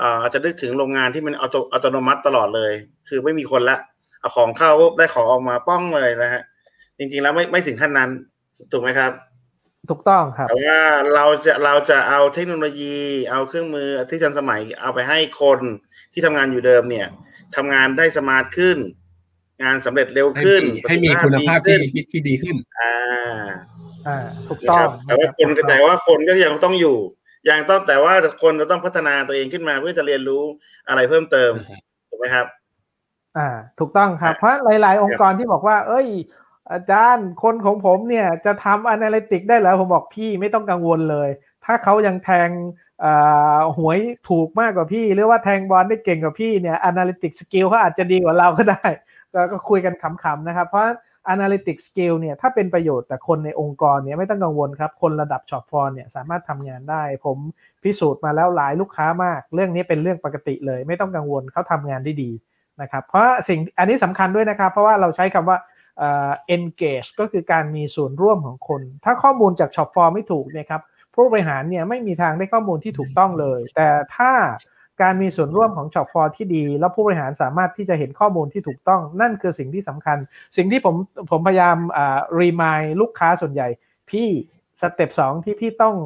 [0.00, 2.72] อ่าอาจจะนึกถึงโรงงานที่มันอัตอัตโนมัติตลอดเลย
[3.08, 3.76] คือไม่มีคนล่ะ
[4.20, 6.42] เอาของเข้าปุ๊บได้ของออกมาป๊อกเลยนะฮะ
[6.98, 8.10] จริงๆแล้วไม่ไม่ถึงขั้นนั้น
[8.72, 9.12] ถูกไหมครับ
[9.90, 10.80] ถูกต้องครับแต่ว่า
[11.14, 12.98] เราจะเราจะเอาเทคโนโลยี
[13.30, 15.60] เอาเครื่องมือที่ทันสมัยเอาไปให้คน
[16.12, 17.06] ที่ทำงานอยู่เดิมเนี่ย
[17.56, 18.78] ทำงานได้ smart ขึ้น
[19.62, 22.94] งานสำเร็จเร็วให้ขึ้นมีให้มีประสิทธิคุณภาพที่ดีขึ้นที่ดีขึ้น อ่า
[24.06, 26.96] อ่าถูกนะต้อคงรับแต่ว่าะคนรับแต่ว่าคนก็ยังต้องอยู่
[27.50, 30.42] ยังต้องแต่ว่าคนจะต้องพัฒนาตัวเองขึ้นมาเพื่อจะเรียนรู้
[30.88, 31.52] อะไรเพิ่มเติม
[32.08, 32.46] ถูกไหมครับ
[33.36, 36.08] อ่า ถูกต้องครับ เพราะหลาย ๆ องค์กรที่บอกว่า เอ้ย
[36.72, 41.28] อาจารย์ คนของผมเนี่ยจะทำ analytic ได้แล้วผมบอกพี่ไม่ต้องกังวลเลย
[41.64, 42.50] ถ้าเขายังแทง
[43.04, 48.84] อ่าหวยถูกมากกว่าพี่ หรือว่าแทงบอลได้เก่งกว่าพี่เนี่ย analytic skill เขาอาจจะดีกว่าเราก็ได้
[49.34, 50.86] ก็ก็คุยกันขำๆนะครับ เพราะ
[51.34, 57.38] analytic skill เนี่ยถ้าเป็นประโยชน์แต่คนในองค์กรเนี่ยไม่ต้องกังวลครับ คนระดับ shop floor เนี่ยสามารถทำงานได้ ผม
[57.82, 62.30] พิสูจน์มาแล้วหลายลูกค้ามาก เรื่องนี้เป็นเรื่องปกติเลย ไม่ต้องกังวลเขาทำงานได้ดี
[62.82, 65.58] นะครับเพราะสิ่งอันนี้สำคัญด้วยนะครับ เพราะว่าเราใช้คำว่า
[66.56, 70.82] engage ก็คือการมีส่วนร่วมของคน ถ้าข้อมูลจาก shop floor ไม่ถูกเนี่ยครับ
[71.14, 74.32] ผู้บริหารเนี่ยไม่มีทางได้ข้อมูลที่ถูกต้องเลย แต่ถ้า
[75.02, 80.18] การมีส่วนร่วมของ shop floor ที่ดี แล้วผู้บริหารสามารถที่จะเห็นข้อมูลที่ถูกต้อง นั่นคือสิ่งที่สำคัญ
[80.56, 80.94] สิ่งที่ผม
[81.30, 81.76] ผมพยายาม
[82.40, 83.68] remind ลูกค้าส่วนใหญ่
[84.10, 84.28] พี่
[84.80, 85.96] step สองที่พี่ต้อง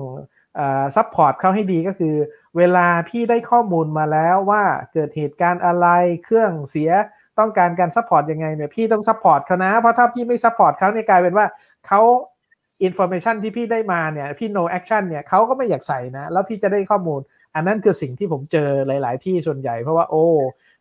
[0.96, 2.14] support เขาให้ดีก็คือ
[2.56, 4.62] เวลาพี่ได้ข้อมูลมาแล้วว่า
[4.92, 5.86] เกิดเหตุการณ์อะไร
[6.24, 6.90] เครื่องเสีย
[7.38, 11.46] ต้องการการ support ยังไงเนี่ยพี่ต้อง support เขานะ เพราะถ้าพี่ไม่ support เขาเนี่ยกลายเป็นว่า
[11.86, 12.00] เขา
[12.82, 17.20] อินโฟ a t ชันที่พี่ได้มาเนี่ยพี่ no action เนี่ยเขาก็ไม่อยากใส่นะ แล้วพี่จะได้ข้อมูล
[17.54, 20.24] อันนั้นคือสิ่งที่ผมเจอหลาย ๆ ที่ส่วนใหญ่เพราะว่าโอ้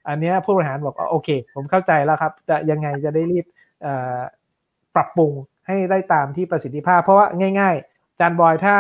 [0.08, 3.46] อันนี้ผู้บริหารบอกว่าโอเค ผมเข้าใจแล้วครับจะยังไงจะได้รีบ
[4.96, 5.32] ปรับปรุง
[5.68, 7.28] ให้ได้ตามที่ประสิทธิภาพ เพราะว่า
[7.60, 8.76] ง่าย ๆ จานบอยถ้า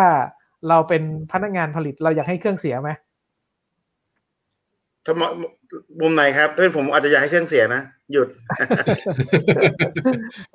[0.69, 2.91] เราเป็นพนักงานผลิตเราอยากให้เครื่องเสียไหม
[5.05, 5.31] ถ้ามอง
[6.01, 8.27] มุมไหนครับถ้าเป็นผมอาจจะอยากให้เครื่องเสียนะหยุด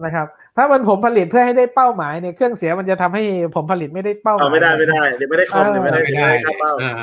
[0.05, 3.23] นะครับ ถ้ามันผมผลิตเพื่อให้ได้เป้าหมายเนี่ยเครื่องเสียมันจะทำให้
[3.55, 6.95] ผมผลิตไม่ได้เป้าหมายเอาไม่ได้ไม่ได้เดี๋ยวไม่ได้คอมเดี๋ยวไม่ได้ไม่เดี๋ยวได้ไม่ได้เข้าเป้าอ่า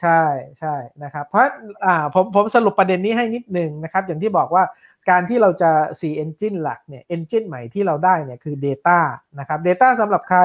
[0.00, 0.22] ใช่
[0.60, 1.44] ใช่นะครับ เพราะ
[1.84, 4.64] อ่าผมผมสรุปประเด็นนี้ให้นิดนึงนะครับ อย่างที่บอกว่า
[5.10, 8.98] การที่เราจะ 4 engine หลักเนี่ย engine ใหม่ที่เราได้เนี่ยคือ data
[9.38, 10.40] นะครับ data สำหรับใคร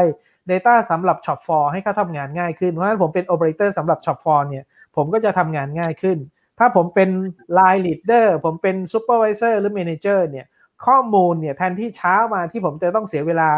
[0.51, 4.63] data สำหรับ shop for ให้เขาทำงานง่ายขึ้น เพราะฉะนั้นผมเป็น operator สำหรับ shop for เนี่ย
[4.95, 6.17] ผมก็จะทำงานง่ายขึ้น
[6.60, 7.10] ถ้าผมเป็น
[7.57, 10.45] line leader ผมเป็น supervisor หรือ manager เนี่ย
[10.86, 13.49] ข้อมูลเนี่ยแทนที่เช้ามาที่ผมจะต้องเสียเวลา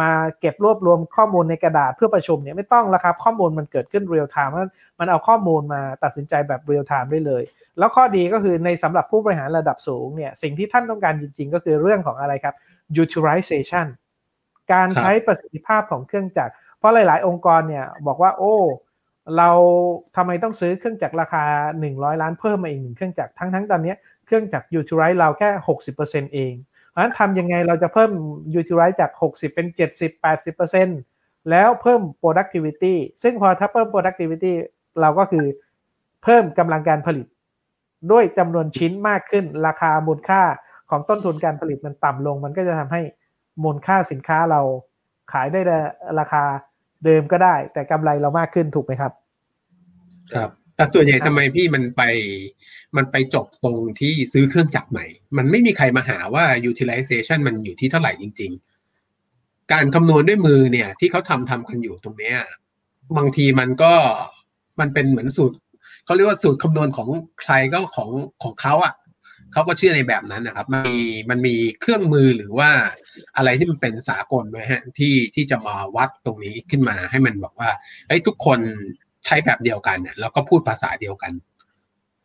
[0.00, 7.42] มาเก็บรวบรวมข้อมูลในกระดาษเพื่อประชุมเนี่ยไม่ต้องแล้วครับข้อมูลมันเกิดขึ้น real time มันมันเอาข้อมูลมาตัดสินใจแบบ real time ได้เลย
[7.78, 12.54] แล้วข้อดีก็คือในสำหรับผู้บริหารระดับสูงเนี่ยสิ่งที่ท่านต้องการจริง ๆ ก็คือเรื่องของอะไรครับ
[13.02, 13.86] utilization
[14.72, 18.54] การครับใช้ประสิทธิภาพของเครื่องจักร เพราะหลาย ๆ องค์กรเนี่ยบอกว่า โอ้
[19.36, 19.50] เรา
[20.16, 21.44] ทำไมต้องซื้อเครื่องจักรราคา
[21.82, 23.96] 100 ล้านเพิ่มมาอีกหนึ่งเครื่องจักรทั้ง ๆ ตอนเนี้ย
[24.26, 25.50] เครื่องจักร utilize เราแค่
[25.92, 26.52] 60%เอง
[26.90, 28.10] เพราะฉะนั้นทำยังไงเราจะเพิ่ม
[28.60, 34.52] utilize จาก 60 เป็น 70 80%เแล้วเพิ่ม productivity ซึ่งพอถ้าเพิ่ม productivity
[35.00, 35.44] เราก็คือ
[36.22, 37.26] เพิ่มกำลังการผลิต
[38.12, 40.42] ด้วยจำนวนชิ้นมากขึ้น ราคามูลค่า
[40.90, 43.02] ของต้นทุนการผลิตมันต่ำลง มันก็จะทำให้
[43.62, 44.60] มูลค่าสินค้าเรา
[45.32, 45.60] ขายได้
[46.20, 46.44] ราคา
[47.04, 49.12] เดิมก็ได้ แต่กำไรเรามากขึ้นถูกไหมครับ
[50.34, 52.02] ครับแต่ส่วนใหญ่ทำไมพี่มันไป
[52.96, 58.52] มันไปจบตรงที่ซื้อเครื่องจักรใหม่ มันไม่มีใครมาหาว่า utilization มันอยู่ที่เท่าไหร่จริง
[59.10, 62.38] ๆ การคำนวณด้วยมือเนี่ย ที่เขาทำทำกันอยู่ตรงเนี้ย
[63.16, 63.92] บางทีมันก็
[64.80, 65.56] มันเป็นเหมือนสูตร
[66.04, 67.08] เขาเรียกว่าสูตรคำนวณของ
[67.40, 68.10] ใครก็ของ
[68.42, 68.94] ของเขาอะ
[69.54, 70.98] เขาก็เชื่อในแบบนั้นนะครับมันมี
[71.30, 72.70] มันมีเครื่องมือหรือว่า
[73.36, 77.70] อะไรที่มันเป็นสากลไหมฮะที่ที่จะมาวัดตรงนี้ขึ้นมาให้มันบอกว่า
[78.08, 78.58] ไอ้ทุกคน
[79.24, 81.32] ใช้แบบเดียวกันเนี่ยแล้วก็พูดภาษาเดียวกัน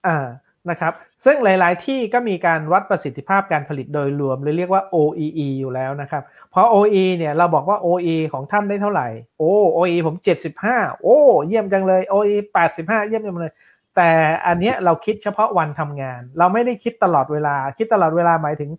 [0.08, 0.28] อ่า
[0.70, 0.94] นะครับ
[1.26, 10.16] ซึ่งหลาย ๆ ที่ก็มีการวัดประสิทธิภาพการผลิตโดยรวมหรือเรียกว่า OEE อยู่แล้วนะครับ เพราะ OE เนี่ยเราบอกว่า OE ของท่านได้เท่าไหร่ โอ้ OE ผม
[10.60, 12.36] 75 โอ้ เยี่ยมจังเลย OE
[12.72, 13.52] 85 เยี่ยมจังเลย
[14.02, 14.14] แต่
[14.48, 18.70] อันเนี้ยเราคิดเฉพาะวันทำงาน เราไม่ได้คิดตลอดเวลา คิดตลอดเวลาหมายถึง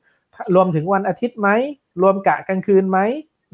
[0.54, 1.48] รวมถึงวันอาทิตย์ไหม
[2.02, 2.98] รวมกะกลางคืนไหม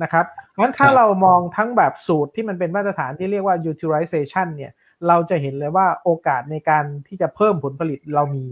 [0.02, 0.26] นะครับ
[0.58, 4.72] งั้นถ้าเรามองทั้งแบบสูตรที่มันเป็นมาตรฐานที่เรียกว่า utilization เนี่ย
[5.08, 8.46] เราจะเห็นเลยว่าโอกาสในการที่จะเพิ่มผลผลิตเรามี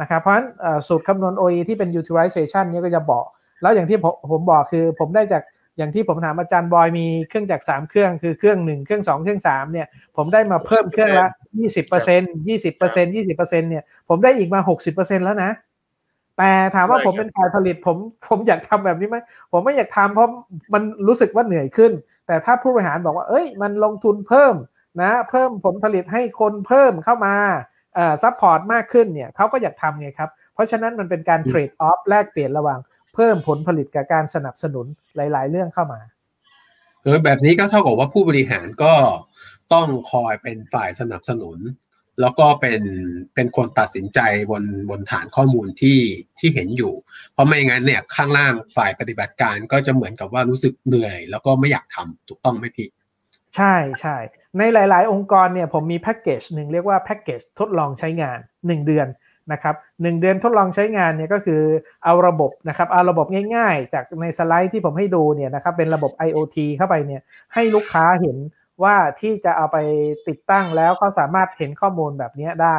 [0.00, 0.46] นะครับเพราะฉะนั้น
[0.88, 3.24] สูตรคำนวณ OE ที่เป็น utilization เนี่ยก็จะบอก
[3.62, 3.98] แล้วอย่างที่
[4.30, 5.42] ผมบอกคือผมได้จาก
[5.78, 9.86] อย่างที่ผมถามอาจารย์บอยมีเครื่องจักรสามเครื่องคือเครื่องหนึ่งเครื่องสองเครื่องสามเนี่ย
[10.16, 15.50] ผมได้มาเพิ่มเครื่องละยี่สิบเปอร์เซ็นยี่สิบเปอร์เซ็นยี่สิบเปอร์เซ็นเนี่ยผมได้อีกมาหกสิบเปอร์เซ็นแล้วนะ
[16.38, 17.96] แต่ถามว่าผมเป็นฝ่ายผลิตผม
[18.28, 19.16] ผมอยากทำแบบนี้ไหม
[19.52, 20.28] ผมไม่อยากทำเพราะ
[20.74, 21.92] มันรู้สึกว่าเหนื่อยขึ้น
[22.26, 24.54] แต่ถ้าผู้บริหารบอกว่า เอ้ย มันลงทุนเพิ่ม
[25.02, 27.34] นะ เพิ่มผลผลิตให้คนเพิ่มเข้ามา
[27.94, 36.00] เอ่อ support มากขึ้นเนี่ยเขาก็อยากทำไงครับ เพราะฉะนั้นมันเป็นการ trade-off แลกเปลี่ยนระหว่างเพิ่มผลผลิตกับการสนับสนุนหลาย ๆ เรื่องเข้ามา
[37.02, 38.94] เออแบบนี้ก็เท่ากับว่าผู้บริหารก็
[39.74, 41.58] ต้องคอยเป็นฝ่ายสนับสนุน
[42.20, 42.82] แล้วก็เป็น
[43.34, 45.98] เป็นคนตัดสินใจบนบนฐานข้อมูลที่
[46.38, 46.92] ที่เห็นอยู่
[47.32, 52.88] เพราะไม่งั้นเนี่ยข้างล่างฝ่ายปฏิบัติการก็จะเหมือนกับว่ารู้สึกเหนื่อย แล้วก็ไม่อยากทำถูกต้องไหมพี่
[53.56, 54.16] ใช่ใช่
[54.58, 59.06] ในหลาย ๆ องค์กรเนี่ยผมมีแพ็กเกจหนึ่งเรียกว่าแพ็กเกจทดลองใช้งาน 1 เดือน
[59.52, 61.62] นะครับหเดือนทดลองใช้งานเนี่ยก็คือ
[62.04, 67.22] เอาระบบนะครับเอาระบบง่ายๆ จากในสไลด์ที่ผมให้ดูเนี่ยนะครับเป็นระบบ IoT เข้าไปเนี่ย
[67.54, 68.36] ให้ลูกค้าเห็น
[68.82, 69.76] ว่าที่จะเอาไป
[70.28, 72.78] ติดตั้งแล้วเขาสามารถเห็นข้อมูลแบบนี้ได้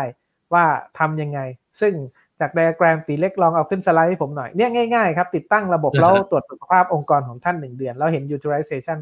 [0.53, 0.65] ว่า
[0.99, 1.39] ทำยังไง
[1.81, 1.93] ซึ่ง
[2.39, 8.97] จากไดอะแกรมตีเล็กลองเอาขึ้นสไลด์ให้ผมหน่อยเนี่ยง่ายๆครับติดตั้งระบบแล้วตรวจสุขภาพองค์กรของท่าน1เดือน แล้วเห็น utilization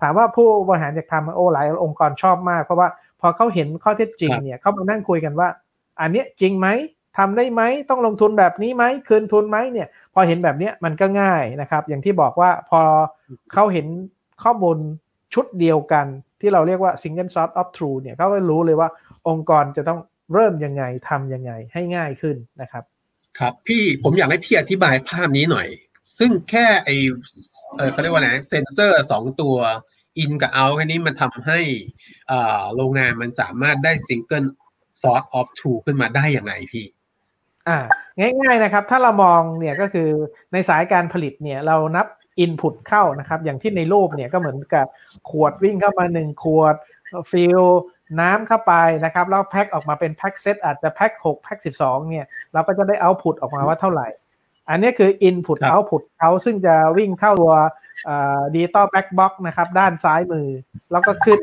[0.00, 2.88] ถามว่าผู้บริหารอยากทำโอ้หลายองค์กรชอบมาก เพราะว่า
[3.20, 5.48] พอเขาเห็นข้อเท็จจริงเนี่ยเขามานั่งคุยกันว่า
[6.00, 6.66] อันนี้จริงไหม
[7.18, 12.80] ทำได้ไหมต้องลงทุนแบบนี้ไหมคืนทุนไหมเนี่ย พอเห็นแบบนี้มันก็ง่ายนะครับ อย่างที่บอกว่าพอ
[13.52, 13.86] เขาเห็น
[14.42, 14.78] ข้อมูล
[15.34, 16.06] ชุดเดียวกัน
[16.40, 18.88] ที่เราเรียกว่า single source of truth เนี่ยเขาก็รู้เลยว่า
[19.28, 20.00] องค์กรจะต้อง
[20.32, 22.84] เริ่มยังไงทำยังไงให้ง่ายขึ้นนะครับ
[23.38, 25.68] ครับพี่ผมอยากให้พี่อธิบายภาพนี้หน่อย
[26.18, 26.90] ซึ่งแค่ไอ้
[27.76, 29.56] เออเขาเรียกว่าไงเซนเซอร์สองตัว
[30.18, 31.60] in กับ out แค่นี้มันทำให้
[32.30, 34.44] อ่าโรงงานมันสามารถได้ซิงเกิล
[35.02, 36.84] ซอร์ e of two ขึ้นมาได้อย่างไรพี่
[37.68, 37.78] อ่า
[38.18, 40.08] ง่ายๆนะครับ ถ้าเรามองเนี่ยก็คือ
[40.52, 42.06] ในสายการผลิตเนี่ยเรานับ
[42.44, 44.86] Input เข้านะครับ อย่างที่ในรูปเนี่ยก็เหมือนกับ
[45.30, 46.74] ขวดวิ่งเข้ามา1ขวด
[47.30, 47.62] fill
[48.20, 48.72] น้ำเข้าไป
[49.04, 54.08] นะครับ แล้วแพ็คออกมาเป็น pack set อาจจะแพ็ค6แพ็ค12 เนี่ย เราก็จะได้ output ออกมาว่าเท่าไหร่
[54.68, 57.54] อันนี้คือ Input ครับ Output เขาซึ่งจะวิ่งเข้าตัว
[58.54, 60.48] digital black box นะครับ ด้านซ้ายมือ
[60.92, 61.40] แล้วก็ขึ้น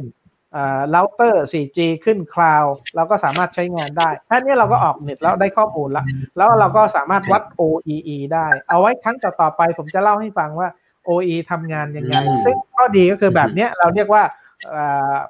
[0.91, 6.05] เราเตอร์ 4G ขึ้นคลาวเราก็สามารถใช้งานได้แค่นี้เราก็ออกเน็ตแล้วได้ข้อมูลแล้ว
[6.38, 10.69] แล้วเราก็สามารถวัด OEE ได้ เอาไว้ครั้งต่อๆไปผมจะเล่าให้ฟังว่า
[11.09, 14.23] OE ทำงานยังไงอืมซึ่งข้อดีก็คือแบบเนี้ยเราเรียกว่า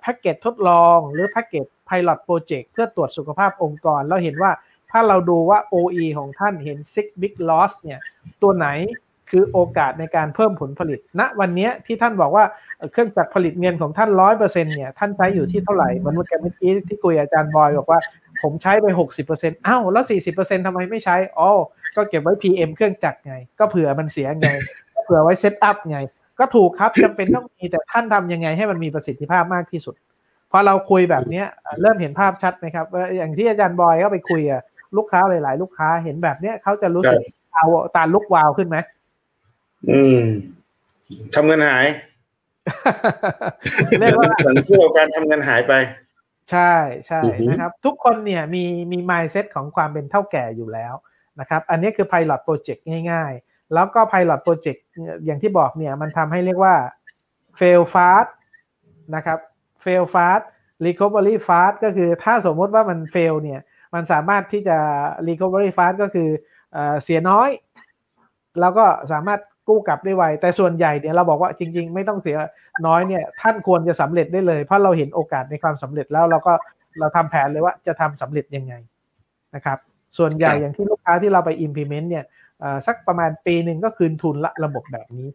[0.02, 4.52] แพ็กเกจทดลองหรือแพ็กเกจ Pilot Project เพื่อตรวจสุขภาพองค์กร แล้วเห็นว่า
[4.92, 8.00] ถ้าเราดูว่า OE ของท่านเห็น Six Big Loss เนี่ย
[8.42, 8.68] ตัวไหน
[9.32, 12.46] คือโอกาสในการเพิ่มผลผลิตณวันเนี้ยที่ท่านบอกว่า
[12.78, 16.28] เอ่อเครื่องจักรผลิตเงินของท่านร้อยเปอร์เซ็นเนี่ยท่านใช้อยู่ที่เท่าไหร่เหมือนเมื่อ
[16.60, 18.00] กี้ที่คุยกับอาจารย์บอยบอกว่า
[18.44, 21.50] ผมใช้ไปหกสิบเปอร์เซ็นต์อ้าวแล้วสี่สิบเปอร์เซ็นต์ทำไมไม่ใช้อ๋อ
[21.96, 24.50] ก็เก็บไว้ PM เครื่องจักรไง ก็เผื่อมันเสียไง
[24.96, 26.00] ก็เผื่อไว้เซตอัพไง
[26.40, 29.96] ก็ถูกครับจำเป็นต้องมีแต่ท่านทำยังไงให้มันมีประสิทธิภาพมากที่สุด
[30.52, 34.62] พอเราคุยแบบเนี้ยเอ่อเริ่มเห็นภาพชัดไหมครับว่าอย่างที่อาจารย์บอยก็ไปคุยกับ
[34.98, 37.22] ลูกค้าหลาย ๆ ลูกค้าเห็นแบบเนี้ยเขาจะรู้สึก
[37.56, 37.66] เอา
[37.96, 38.78] ตาลุกวาวขึ้นไหม
[39.90, 40.22] อืม
[41.34, 41.88] ทำเงินหาย
[44.00, 45.74] เรียกว่าเหมือนที่เราการทำเงินหายไป
[46.52, 46.74] ใช่
[47.08, 50.94] ใช่อือฮึนะครับ ทุกคนเนี่ยมีมี mindset ของความเป็นเท่าแก่อยู่แล้ว
[51.40, 54.80] นะครับ อันนี้คือ pilot project ง่ายๆ แล้วก็ pilot project
[55.26, 56.76] อย่างที่บอกเนี่ยมันทำให้เรียกว่า
[57.60, 58.30] fail fast
[59.16, 59.40] นะครับ
[59.84, 60.44] fail fast
[60.86, 63.62] recovery fast ก็คือถ้าสมมติว่ามัน fail เนี่ย
[63.94, 64.78] มันสามารถที่จะ
[65.28, 66.30] recovery fast ก็คือ
[66.74, 67.50] เอ่อเสียน้อย
[68.60, 72.38] แล้วก็สามารถ กู้กลับได้ไว แต่ส่วนใหญ่เนี่ยเราบอกว่าจริง ๆ ไม่ต้องเสีย
[72.88, 76.54] น้อยเนี่ยท่านควรจะสำเร็จได้เลย เพราะเราเห็นโอกาสในความสำเร็จแล้วเราก็
[77.00, 78.74] เราทำแผนเลยว่าจะทำสำเร็จยังไง
[79.56, 79.78] นะครับ
[80.18, 82.26] ส่วนใหญ่ครับอย่างที่ลูกค้าที่เราไป implement เนี่ย
[82.60, 85.30] เอ่อสักประมาณปีหนึ่งก็คืนทุนละระบบแบบนี้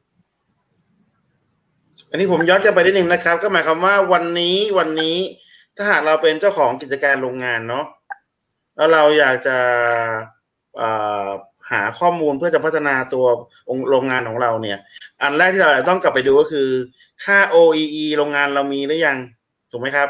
[2.10, 5.16] อันนี้ผมย้อนกลับไปนิดนึงนะครับ ก็หมายความว่าวันนี้วันนี้
[5.76, 7.84] ถ้าหากเราเป็นเจ้าของกิจการโรงงานเนาะ
[8.76, 9.56] แล้วเราอยากจะ
[10.76, 10.90] เอ่
[11.24, 11.26] อ
[11.70, 13.24] หาข้อมูลเพื่อจะพัฒนาตัว
[13.70, 14.78] องค์โรงงานของเราเนี่ย
[15.22, 16.68] อันแรกที่เราต้องกลับไปดูก็คือ
[17.24, 19.18] ค่า OEE โรงงานเรามีหรือยัง
[19.70, 20.08] ถูกไหมครับ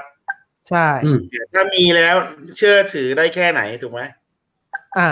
[0.71, 1.19] ใช่อืม
[1.55, 2.15] ถ้ามีแล้ว
[2.57, 4.01] เชื่อถือได้แค่ไหนถูกไหม
[4.99, 5.11] อ่า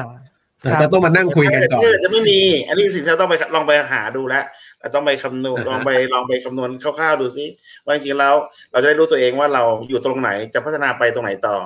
[0.61, 4.45] แต่จะต้องมานั่งคุยกันก่อนถ้าเชื่อจะไม่มี อันนี้สิ่งที่เราต้องไปลองไปหาดูแล้ว
[4.81, 7.45] เราต้องไปคำนวณอ่าฮะลองไปลองไปคำนวณคร่าวๆดูซิ
[7.85, 8.35] ว่าจริงๆแล้ว
[8.73, 11.57] เราจะได้รู้ตัวเองว่าเราอยู่ตรงไหนจะพัฒนาไปตรงไหนต่อ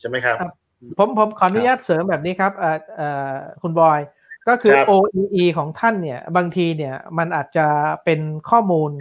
[0.00, 0.54] ใช่ไหมครับครับ
[0.98, 4.00] ผมผมขออนุญาตเสริมแบบนี้ครับเอ่อเอ่อคุณบอย
[4.48, 7.66] ก็คือครับ OEE ของท่านเนี่ยบางทีเนี่ยมันอาจจะ
[8.04, 8.92] เป็นข้อมูล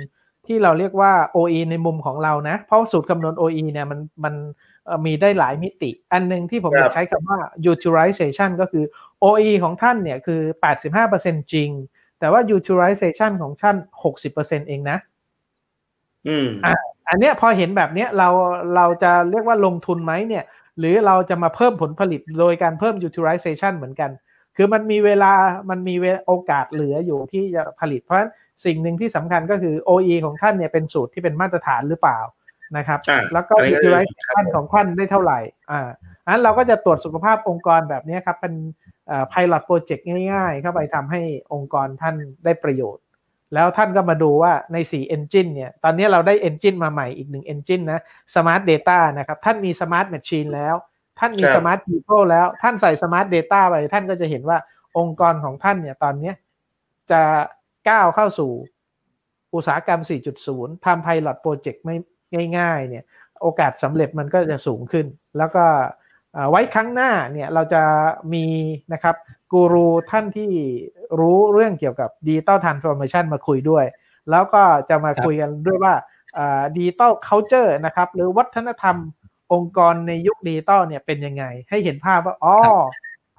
[0.46, 4.34] ที่เราเรียกว่า OE ในมุมของเรานะ เพราะสูตรคำนวณ OE เนี่ยมันมัน
[4.86, 7.40] เอ่อมีได้หลายมิติ อันหนึ่งที่ผมครับจะใช้คำว่า
[7.72, 8.86] utilization ก็คือ
[9.24, 10.42] OE ของท่านเนี่ยคือ
[10.94, 11.70] 85%จริง
[12.20, 14.98] แต่ว่า utilization ของท่าน 60%เองนะ
[16.28, 16.76] อืมอะ
[17.10, 18.30] อันเนี้ยพอเห็นแบบเนี้ยเรา
[18.76, 20.44] เราจะเรียกว่าลงทุนไหมเนี่ย
[20.80, 24.12] หรือเราจะมาเพิ่มผลผลิตโดยการเพิ่ม utilization เหมือนกัน
[24.56, 25.34] คือมันมีเวลา
[25.70, 28.32] มันมีเวโอกาสเหลืออยู่ที่จะผลิต เพราะฉะนั้น
[28.66, 32.20] สิ่งหนึ่งที่สำคัญก็คือ OE ของท่านเนี่ยเป็นสูตรที่เป็นมาตรฐานหรือเปล่า
[32.78, 35.40] นะครับอ่าแล้วก็อันนี้ก็คือ utilization ของท่านได้เท่าไหร่
[35.72, 35.90] อ่า
[36.28, 38.54] อันเราก็จะตรวจสุขภาพองค์กรแบบเนี้ยครับเป็น
[39.08, 41.22] เอ่อ pilot project ง่ายๆ เข้าไปทำให้
[41.54, 43.04] องค์กรท่านได้ประโยชน์
[43.54, 48.00] แล้วท่านก็มาดูว่าใน 4 engine เนี่ย ตอนนี้เราได้ engine มาใหม่อีกหนึ่ง engine นะ
[48.36, 50.76] smart data นะครับ ท่านมี smart machine แล้ว
[51.20, 54.58] ท่านมีครับ smart people แล้ว ท่านใส่ smart data ไป ท่านก็จะเห็นว่า
[54.98, 56.36] องค์กรของท่านเนี่ย ตอนเนี้ย
[57.12, 57.22] จะ
[57.90, 58.52] ก้าวเข้าสู่
[59.56, 60.02] อุตสาหกรรม
[60.44, 61.96] 4.0 ทำ pilot project ไม่
[62.58, 63.04] ง่าย ๆ เนี่ย
[63.42, 65.06] โอกาสสำเร็จมันก็จะสูงขึ้น
[65.38, 66.07] แล้วก็เอ่อ
[66.50, 67.84] ไว้ครั้งหน้าเนี่ยเราจะ
[68.34, 68.46] มี
[68.94, 69.16] นะครับ
[69.52, 70.52] กูรูท่านที่
[71.20, 73.86] รู้เรื่องเกี่ยวกับ digital transformation มาคุยด้วย
[74.32, 75.94] แล้วก็จะมาคุยกันด้วยว่า
[76.76, 78.96] digital culture นะครับหรือวัฒนธรรม
[79.54, 82.56] องค์กรในยุคดิจิตอลเนี่ยเป็นยังไง ให้เห็นภาพว่าอ๋อ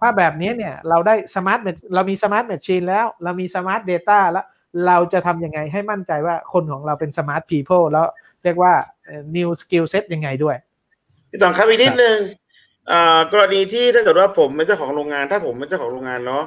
[0.01, 1.59] ถ้าแบบนี้เนี่ยเราได้ smart
[1.95, 4.47] เรามี smart machine แล้ว เรามี smart data แล้ว
[4.87, 8.07] เราจะทำยังไงให้มั่นใจว่าคนของเราเป็น smart people แล้ว
[8.45, 8.73] เรียกว่า
[9.37, 10.57] new skill set ยังไงด้วย
[11.31, 12.48] พี่ตองครับอีกนิดนึงอ่า
[13.33, 16.45] กรณีที่ถ้าเกิดว่าผมเป็นเจ้าของโรงงาน ถ้าผมเป็นเจ้าของโรงงานเนาะ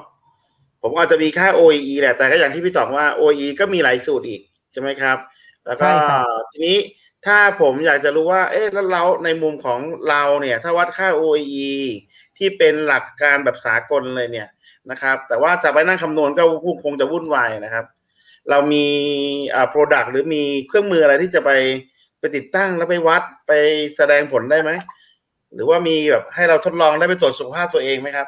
[0.81, 5.17] ผมอาจจะมีค่า OEE แหละแต่ก็อย่างที่พี่ตองว่า OEE ก็มีหลายสูตรอีกใช่ไหมครับ
[5.65, 6.77] แล้วก็ใช่ครับทีนี้
[7.25, 11.71] ถ้าผมอยากจะรู้ว่า เอ๊ะแล้วเราในมุมของเราเนี่ย ถ้าวัดค่า OEE
[12.37, 14.47] ที่เป็นหลักการแบบสากลเลยเนี่ย
[14.91, 16.43] นะครับ แต่ว่าจะไปนั่งคำนวณก็
[16.83, 17.85] คงจะวุ่นวายนะครับ
[18.49, 18.85] เรามี
[19.53, 21.51] อ่า product หรือมีเครื่องมืออะไรที่จะไป
[22.19, 23.51] ไปติดตั้งแล้วไปวัดไป
[23.95, 24.71] แสดงผลได้ไหม
[25.53, 28.27] หรือว่ามีแบบให้เราทดลองได้ไปตรวจสุขภาพตัวเองไหมครับ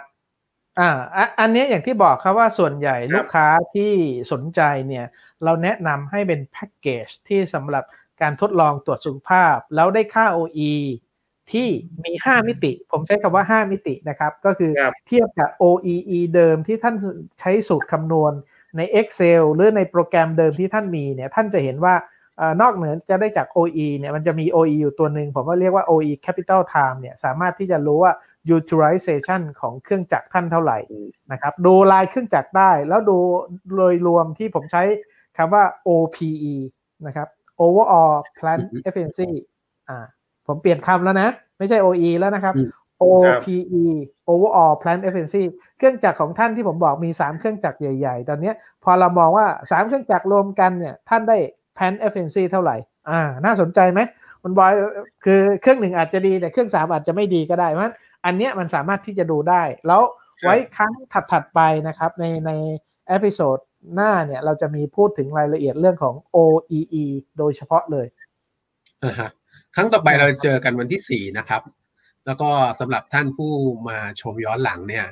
[0.80, 3.92] อ่าอะอันเนี้ยอย่างที่บอกครับว่าส่วนใหญ่ครับลูกค้าที่
[4.32, 5.06] สนใจเนี่ย
[5.44, 7.84] เราแนะนำให้เป็นแพ็กเกจที่สำหรับ
[8.22, 10.72] การทดลองตรวจสุขภาพ แล้วได้ค่า OE
[11.52, 11.68] ที่
[12.04, 16.96] มี 5 มิติ ผมใช้คำว่า 5 มิตินะครับ ก็คือครับเทียบกับ OEE เดิมที่ท่าน
[17.40, 18.34] ใช้สูตรคำนวณ
[18.78, 22.13] ใน Excel หรือในโปรแกรมเดิมที่ท่านมีเนี่ย ท่านจะเห็นว่าเอ่อ
[22.62, 28.14] นอกเหนือจะได้จาก OE เนี่ยมันจะมี OE อยู่ตัวหนึ่งผมว่าเรียกว่า OE capital time เนี่ยสามารถที่จะรู้ว่า
[28.58, 30.78] utilization ของเครื่องจักรท่านเท่าไหร่
[31.32, 33.18] นะครับดูลายเครื่องจักรได้ แล้วดู
[33.76, 34.84] โดยรวมที่ผมใช้
[35.38, 36.56] คำว่า OPE
[37.08, 37.28] นะครับ
[37.66, 39.30] overall plant อือฮึ efficiency
[39.90, 40.06] อ่า
[40.48, 42.70] ผมเปลี่ยนคำแล้วนะ ไม่ใช่ OE แล้วนะครับอืม
[43.04, 43.86] OPE
[44.32, 45.44] overall plant efficiency
[45.78, 51.38] เครื่องจักรของท่านที่ผมบอกมี 3 เครื่องจักรใหญ่ ๆ ตอนเนี้ยพอเรามองว่า 3 เครื่องจักรรวมกันเนี่ยท่านได้
[51.78, 52.76] plant efficiency เท่าไหร่
[53.10, 54.00] อ่า น่าสนใจไหม
[54.42, 54.74] คุณบอย
[55.26, 57.96] คือเครื่องหนึ่งอาจจะดีแต่เครื่องสามอาจจะไม่ดีก็ได้ เพราะฉะนั้น
[58.26, 60.02] อันเนี้ยมันสามารถที่จะดูได้ แล้ว
[60.42, 60.92] ไว้ครั้ง
[61.32, 62.52] ถัด ๆ ไปนะครับ ในใน
[63.08, 63.58] episode
[63.96, 67.06] หน้าเนี่ย เราจะมีพูดถึงรายละเอียดเรื่องของ OEE
[67.38, 68.08] โดยเฉพาะเลย
[69.04, 69.30] อ่าฮะ
[69.76, 71.62] ครั้งต่อไปเราเจอกันวันที่สี่นะครับ
[72.26, 72.50] แล้วก็
[72.80, 73.54] สำหรับท่านผู้
[73.90, 75.06] มาชมย้อนหลังเนี่ย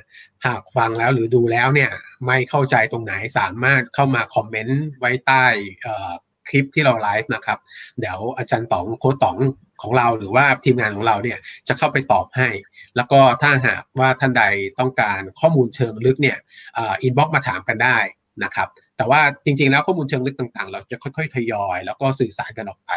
[0.46, 1.90] หากฟังแล้วหรือดูแล้วเนี่ย
[2.26, 5.44] ไม่เข้าใจตรงไหนสามารถเข้ามา comment ไว้ใต้
[5.82, 7.58] เอ่อค ลิปที่เราไลฟ์นะครับ
[8.00, 9.36] เดี๋ยวอาจารย์ต๋องโค้ชต๋อง
[9.82, 11.38] ของเราหรือว่าทีมงานของเราเนี่ย
[11.68, 12.48] จะเข้าไปตอบให้
[12.96, 14.44] แล้วก็ถ้าหากว่าท่านใด
[14.78, 16.38] ต้องการข้อมูลเชิงลึกเนี่ย
[16.78, 17.98] inbox มาถามกันได้
[18.44, 22.92] นะครับ แต่ว่าจริงๆแล้วข้อมูลเชิงลึกต่างๆ เราจะค่อยๆทยอย แล้วก็สื่อสารกันออกไป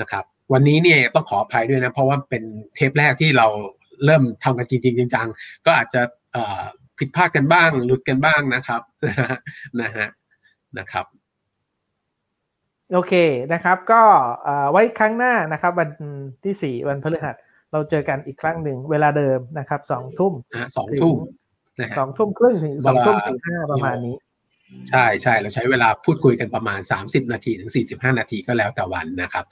[0.00, 2.42] นะครับ วันนี้เนี่ยต้องขออภัยด้วยนะเพราะว่าเป็น
[2.74, 3.46] เทปแรกที่เรา
[4.04, 6.00] เริ่มทำกันจริงๆจังๆก็อาจจะ
[6.98, 8.82] ผิดพลาดกันบ้างหลุดกันบ้างนะครับ
[9.80, 10.08] นะฮะ
[10.78, 11.06] นะครับ
[12.92, 13.14] โอเค
[13.52, 14.02] นะครับ ก็
[14.44, 15.88] เอ่อไว้ครั้งหน้านะครับ วัน
[16.44, 17.36] ที่สี่วันพฤหัส
[17.72, 21.16] เราเจอกันอีกครั้งหนึ่งเวลาเดิมนะครับสองทุ่มนะฮะสองทุ่ม
[21.80, 24.16] นะฮะสองทุ่มครึ่งถึงเวสองลาทุ่มสี่ห้าประมาณนี้
[24.90, 29.44] ใช่ใช่เราใช้เวลาพูดคุยกันประมาณ30นาทีถึง45นาทีก็แล้วแต่วันนะครับ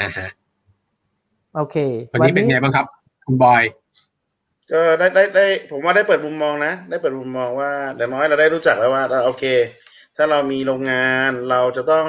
[0.00, 0.28] นะฮะ
[1.54, 1.76] โอเค
[2.12, 2.86] วันนี้เป็นไงบ้างครับ
[3.26, 3.62] คุณบอย
[4.72, 9.44] ก็ได้ได้ได้ผมว่าได้เปิดมุมมองนะ ได้เปิดมุมมองว่าแต่น้อยเราได้รู้จักแล้วว่าเราโอเค
[10.16, 12.06] ถ้าเรามีโรงงานเราจะต้อง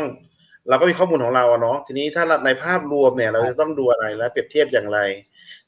[0.70, 5.00] เราก็มีข้อมูลของเราอะเนาะทีนี้ถ้าในภาพรวมเนี่ย เราจะต้องดูอะไรและเปรียบเทียบอย่างไร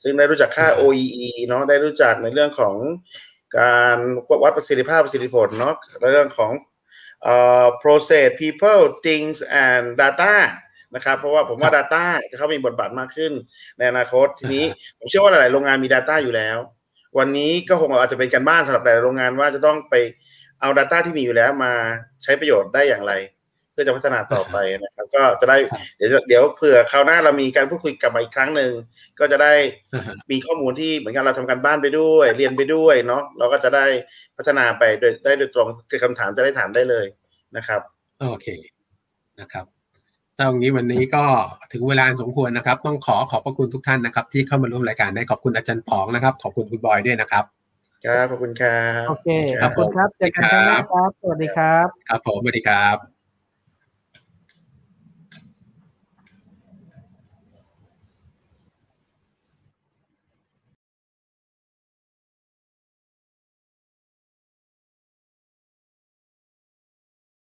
[0.03, 2.75] ซึ่งได้รู้จักค่าครับ OEE เนาะได้รู้จักในเรื่องของ
[3.59, 3.97] การ
[4.43, 6.51] วัดประสิทธิภาพประสิทธิผลเนาะในเรื่องของ
[7.23, 10.33] เอ่อ process people things and data
[10.95, 13.31] นะครับเพราะว่าผมว่า Data จะเข้ามีบทบาทมากขึ้น
[13.77, 14.65] ในอนาคตทีนี้
[14.97, 16.57] ผมเชื่อว่าหลาย ๆ โรงงานมี Data อยู่แล้ว
[17.17, 19.95] วันนี้ก็คงอาจจะเป็นการบ้านสำหรับหลายๆโรงงานว่าจะต้องไป
[20.61, 21.73] เอา Data ที่มีอยู่แล้วมา
[22.23, 28.71] ใช้ประโยชน์ได้อย่างไรเพื่อจะพัฒนาต่อไปนะครับ ก็จะได้ครับเดี๋ยวเดี๋ยวเผื่อคราวหน้าเรามีการพูดคุยกลับมาอีกครั้งหนึ่ง
[29.19, 29.53] ก็จะได้
[29.93, 33.85] อ่าฮะมีข้อมูลที่เหมือนกันเราทำการบ้านไปด้วย เรียนไปด้วยเนาะเราก็จะได้
[34.37, 37.05] พัฒนาไปโดยได้โดยตรงคือคำถามจะได้ถามได้เลย
[37.57, 37.81] นะครับ
[38.29, 38.47] โอเค
[39.39, 39.65] นะครับ
[40.37, 41.23] ถ้าตรงนี้วันนี้ก็
[41.73, 47.45] ถึงเวลาอันสมควรนะครับ ต้องขอขอบพระคุณทุกท่านนะครับ ที่เข้ามาร่วมรายการได้ขอบคุณอาจารย์ปองนะครับ ขอบคุณคุณบอยด้วยนะครับ
[48.05, 49.27] ครับขอบคุณครับโอเค
[49.59, 53.14] คขรัอบบคุณครับเจอกันครั้งหน้าครับสวัสดีครับ ครับผมสวัสดีครับ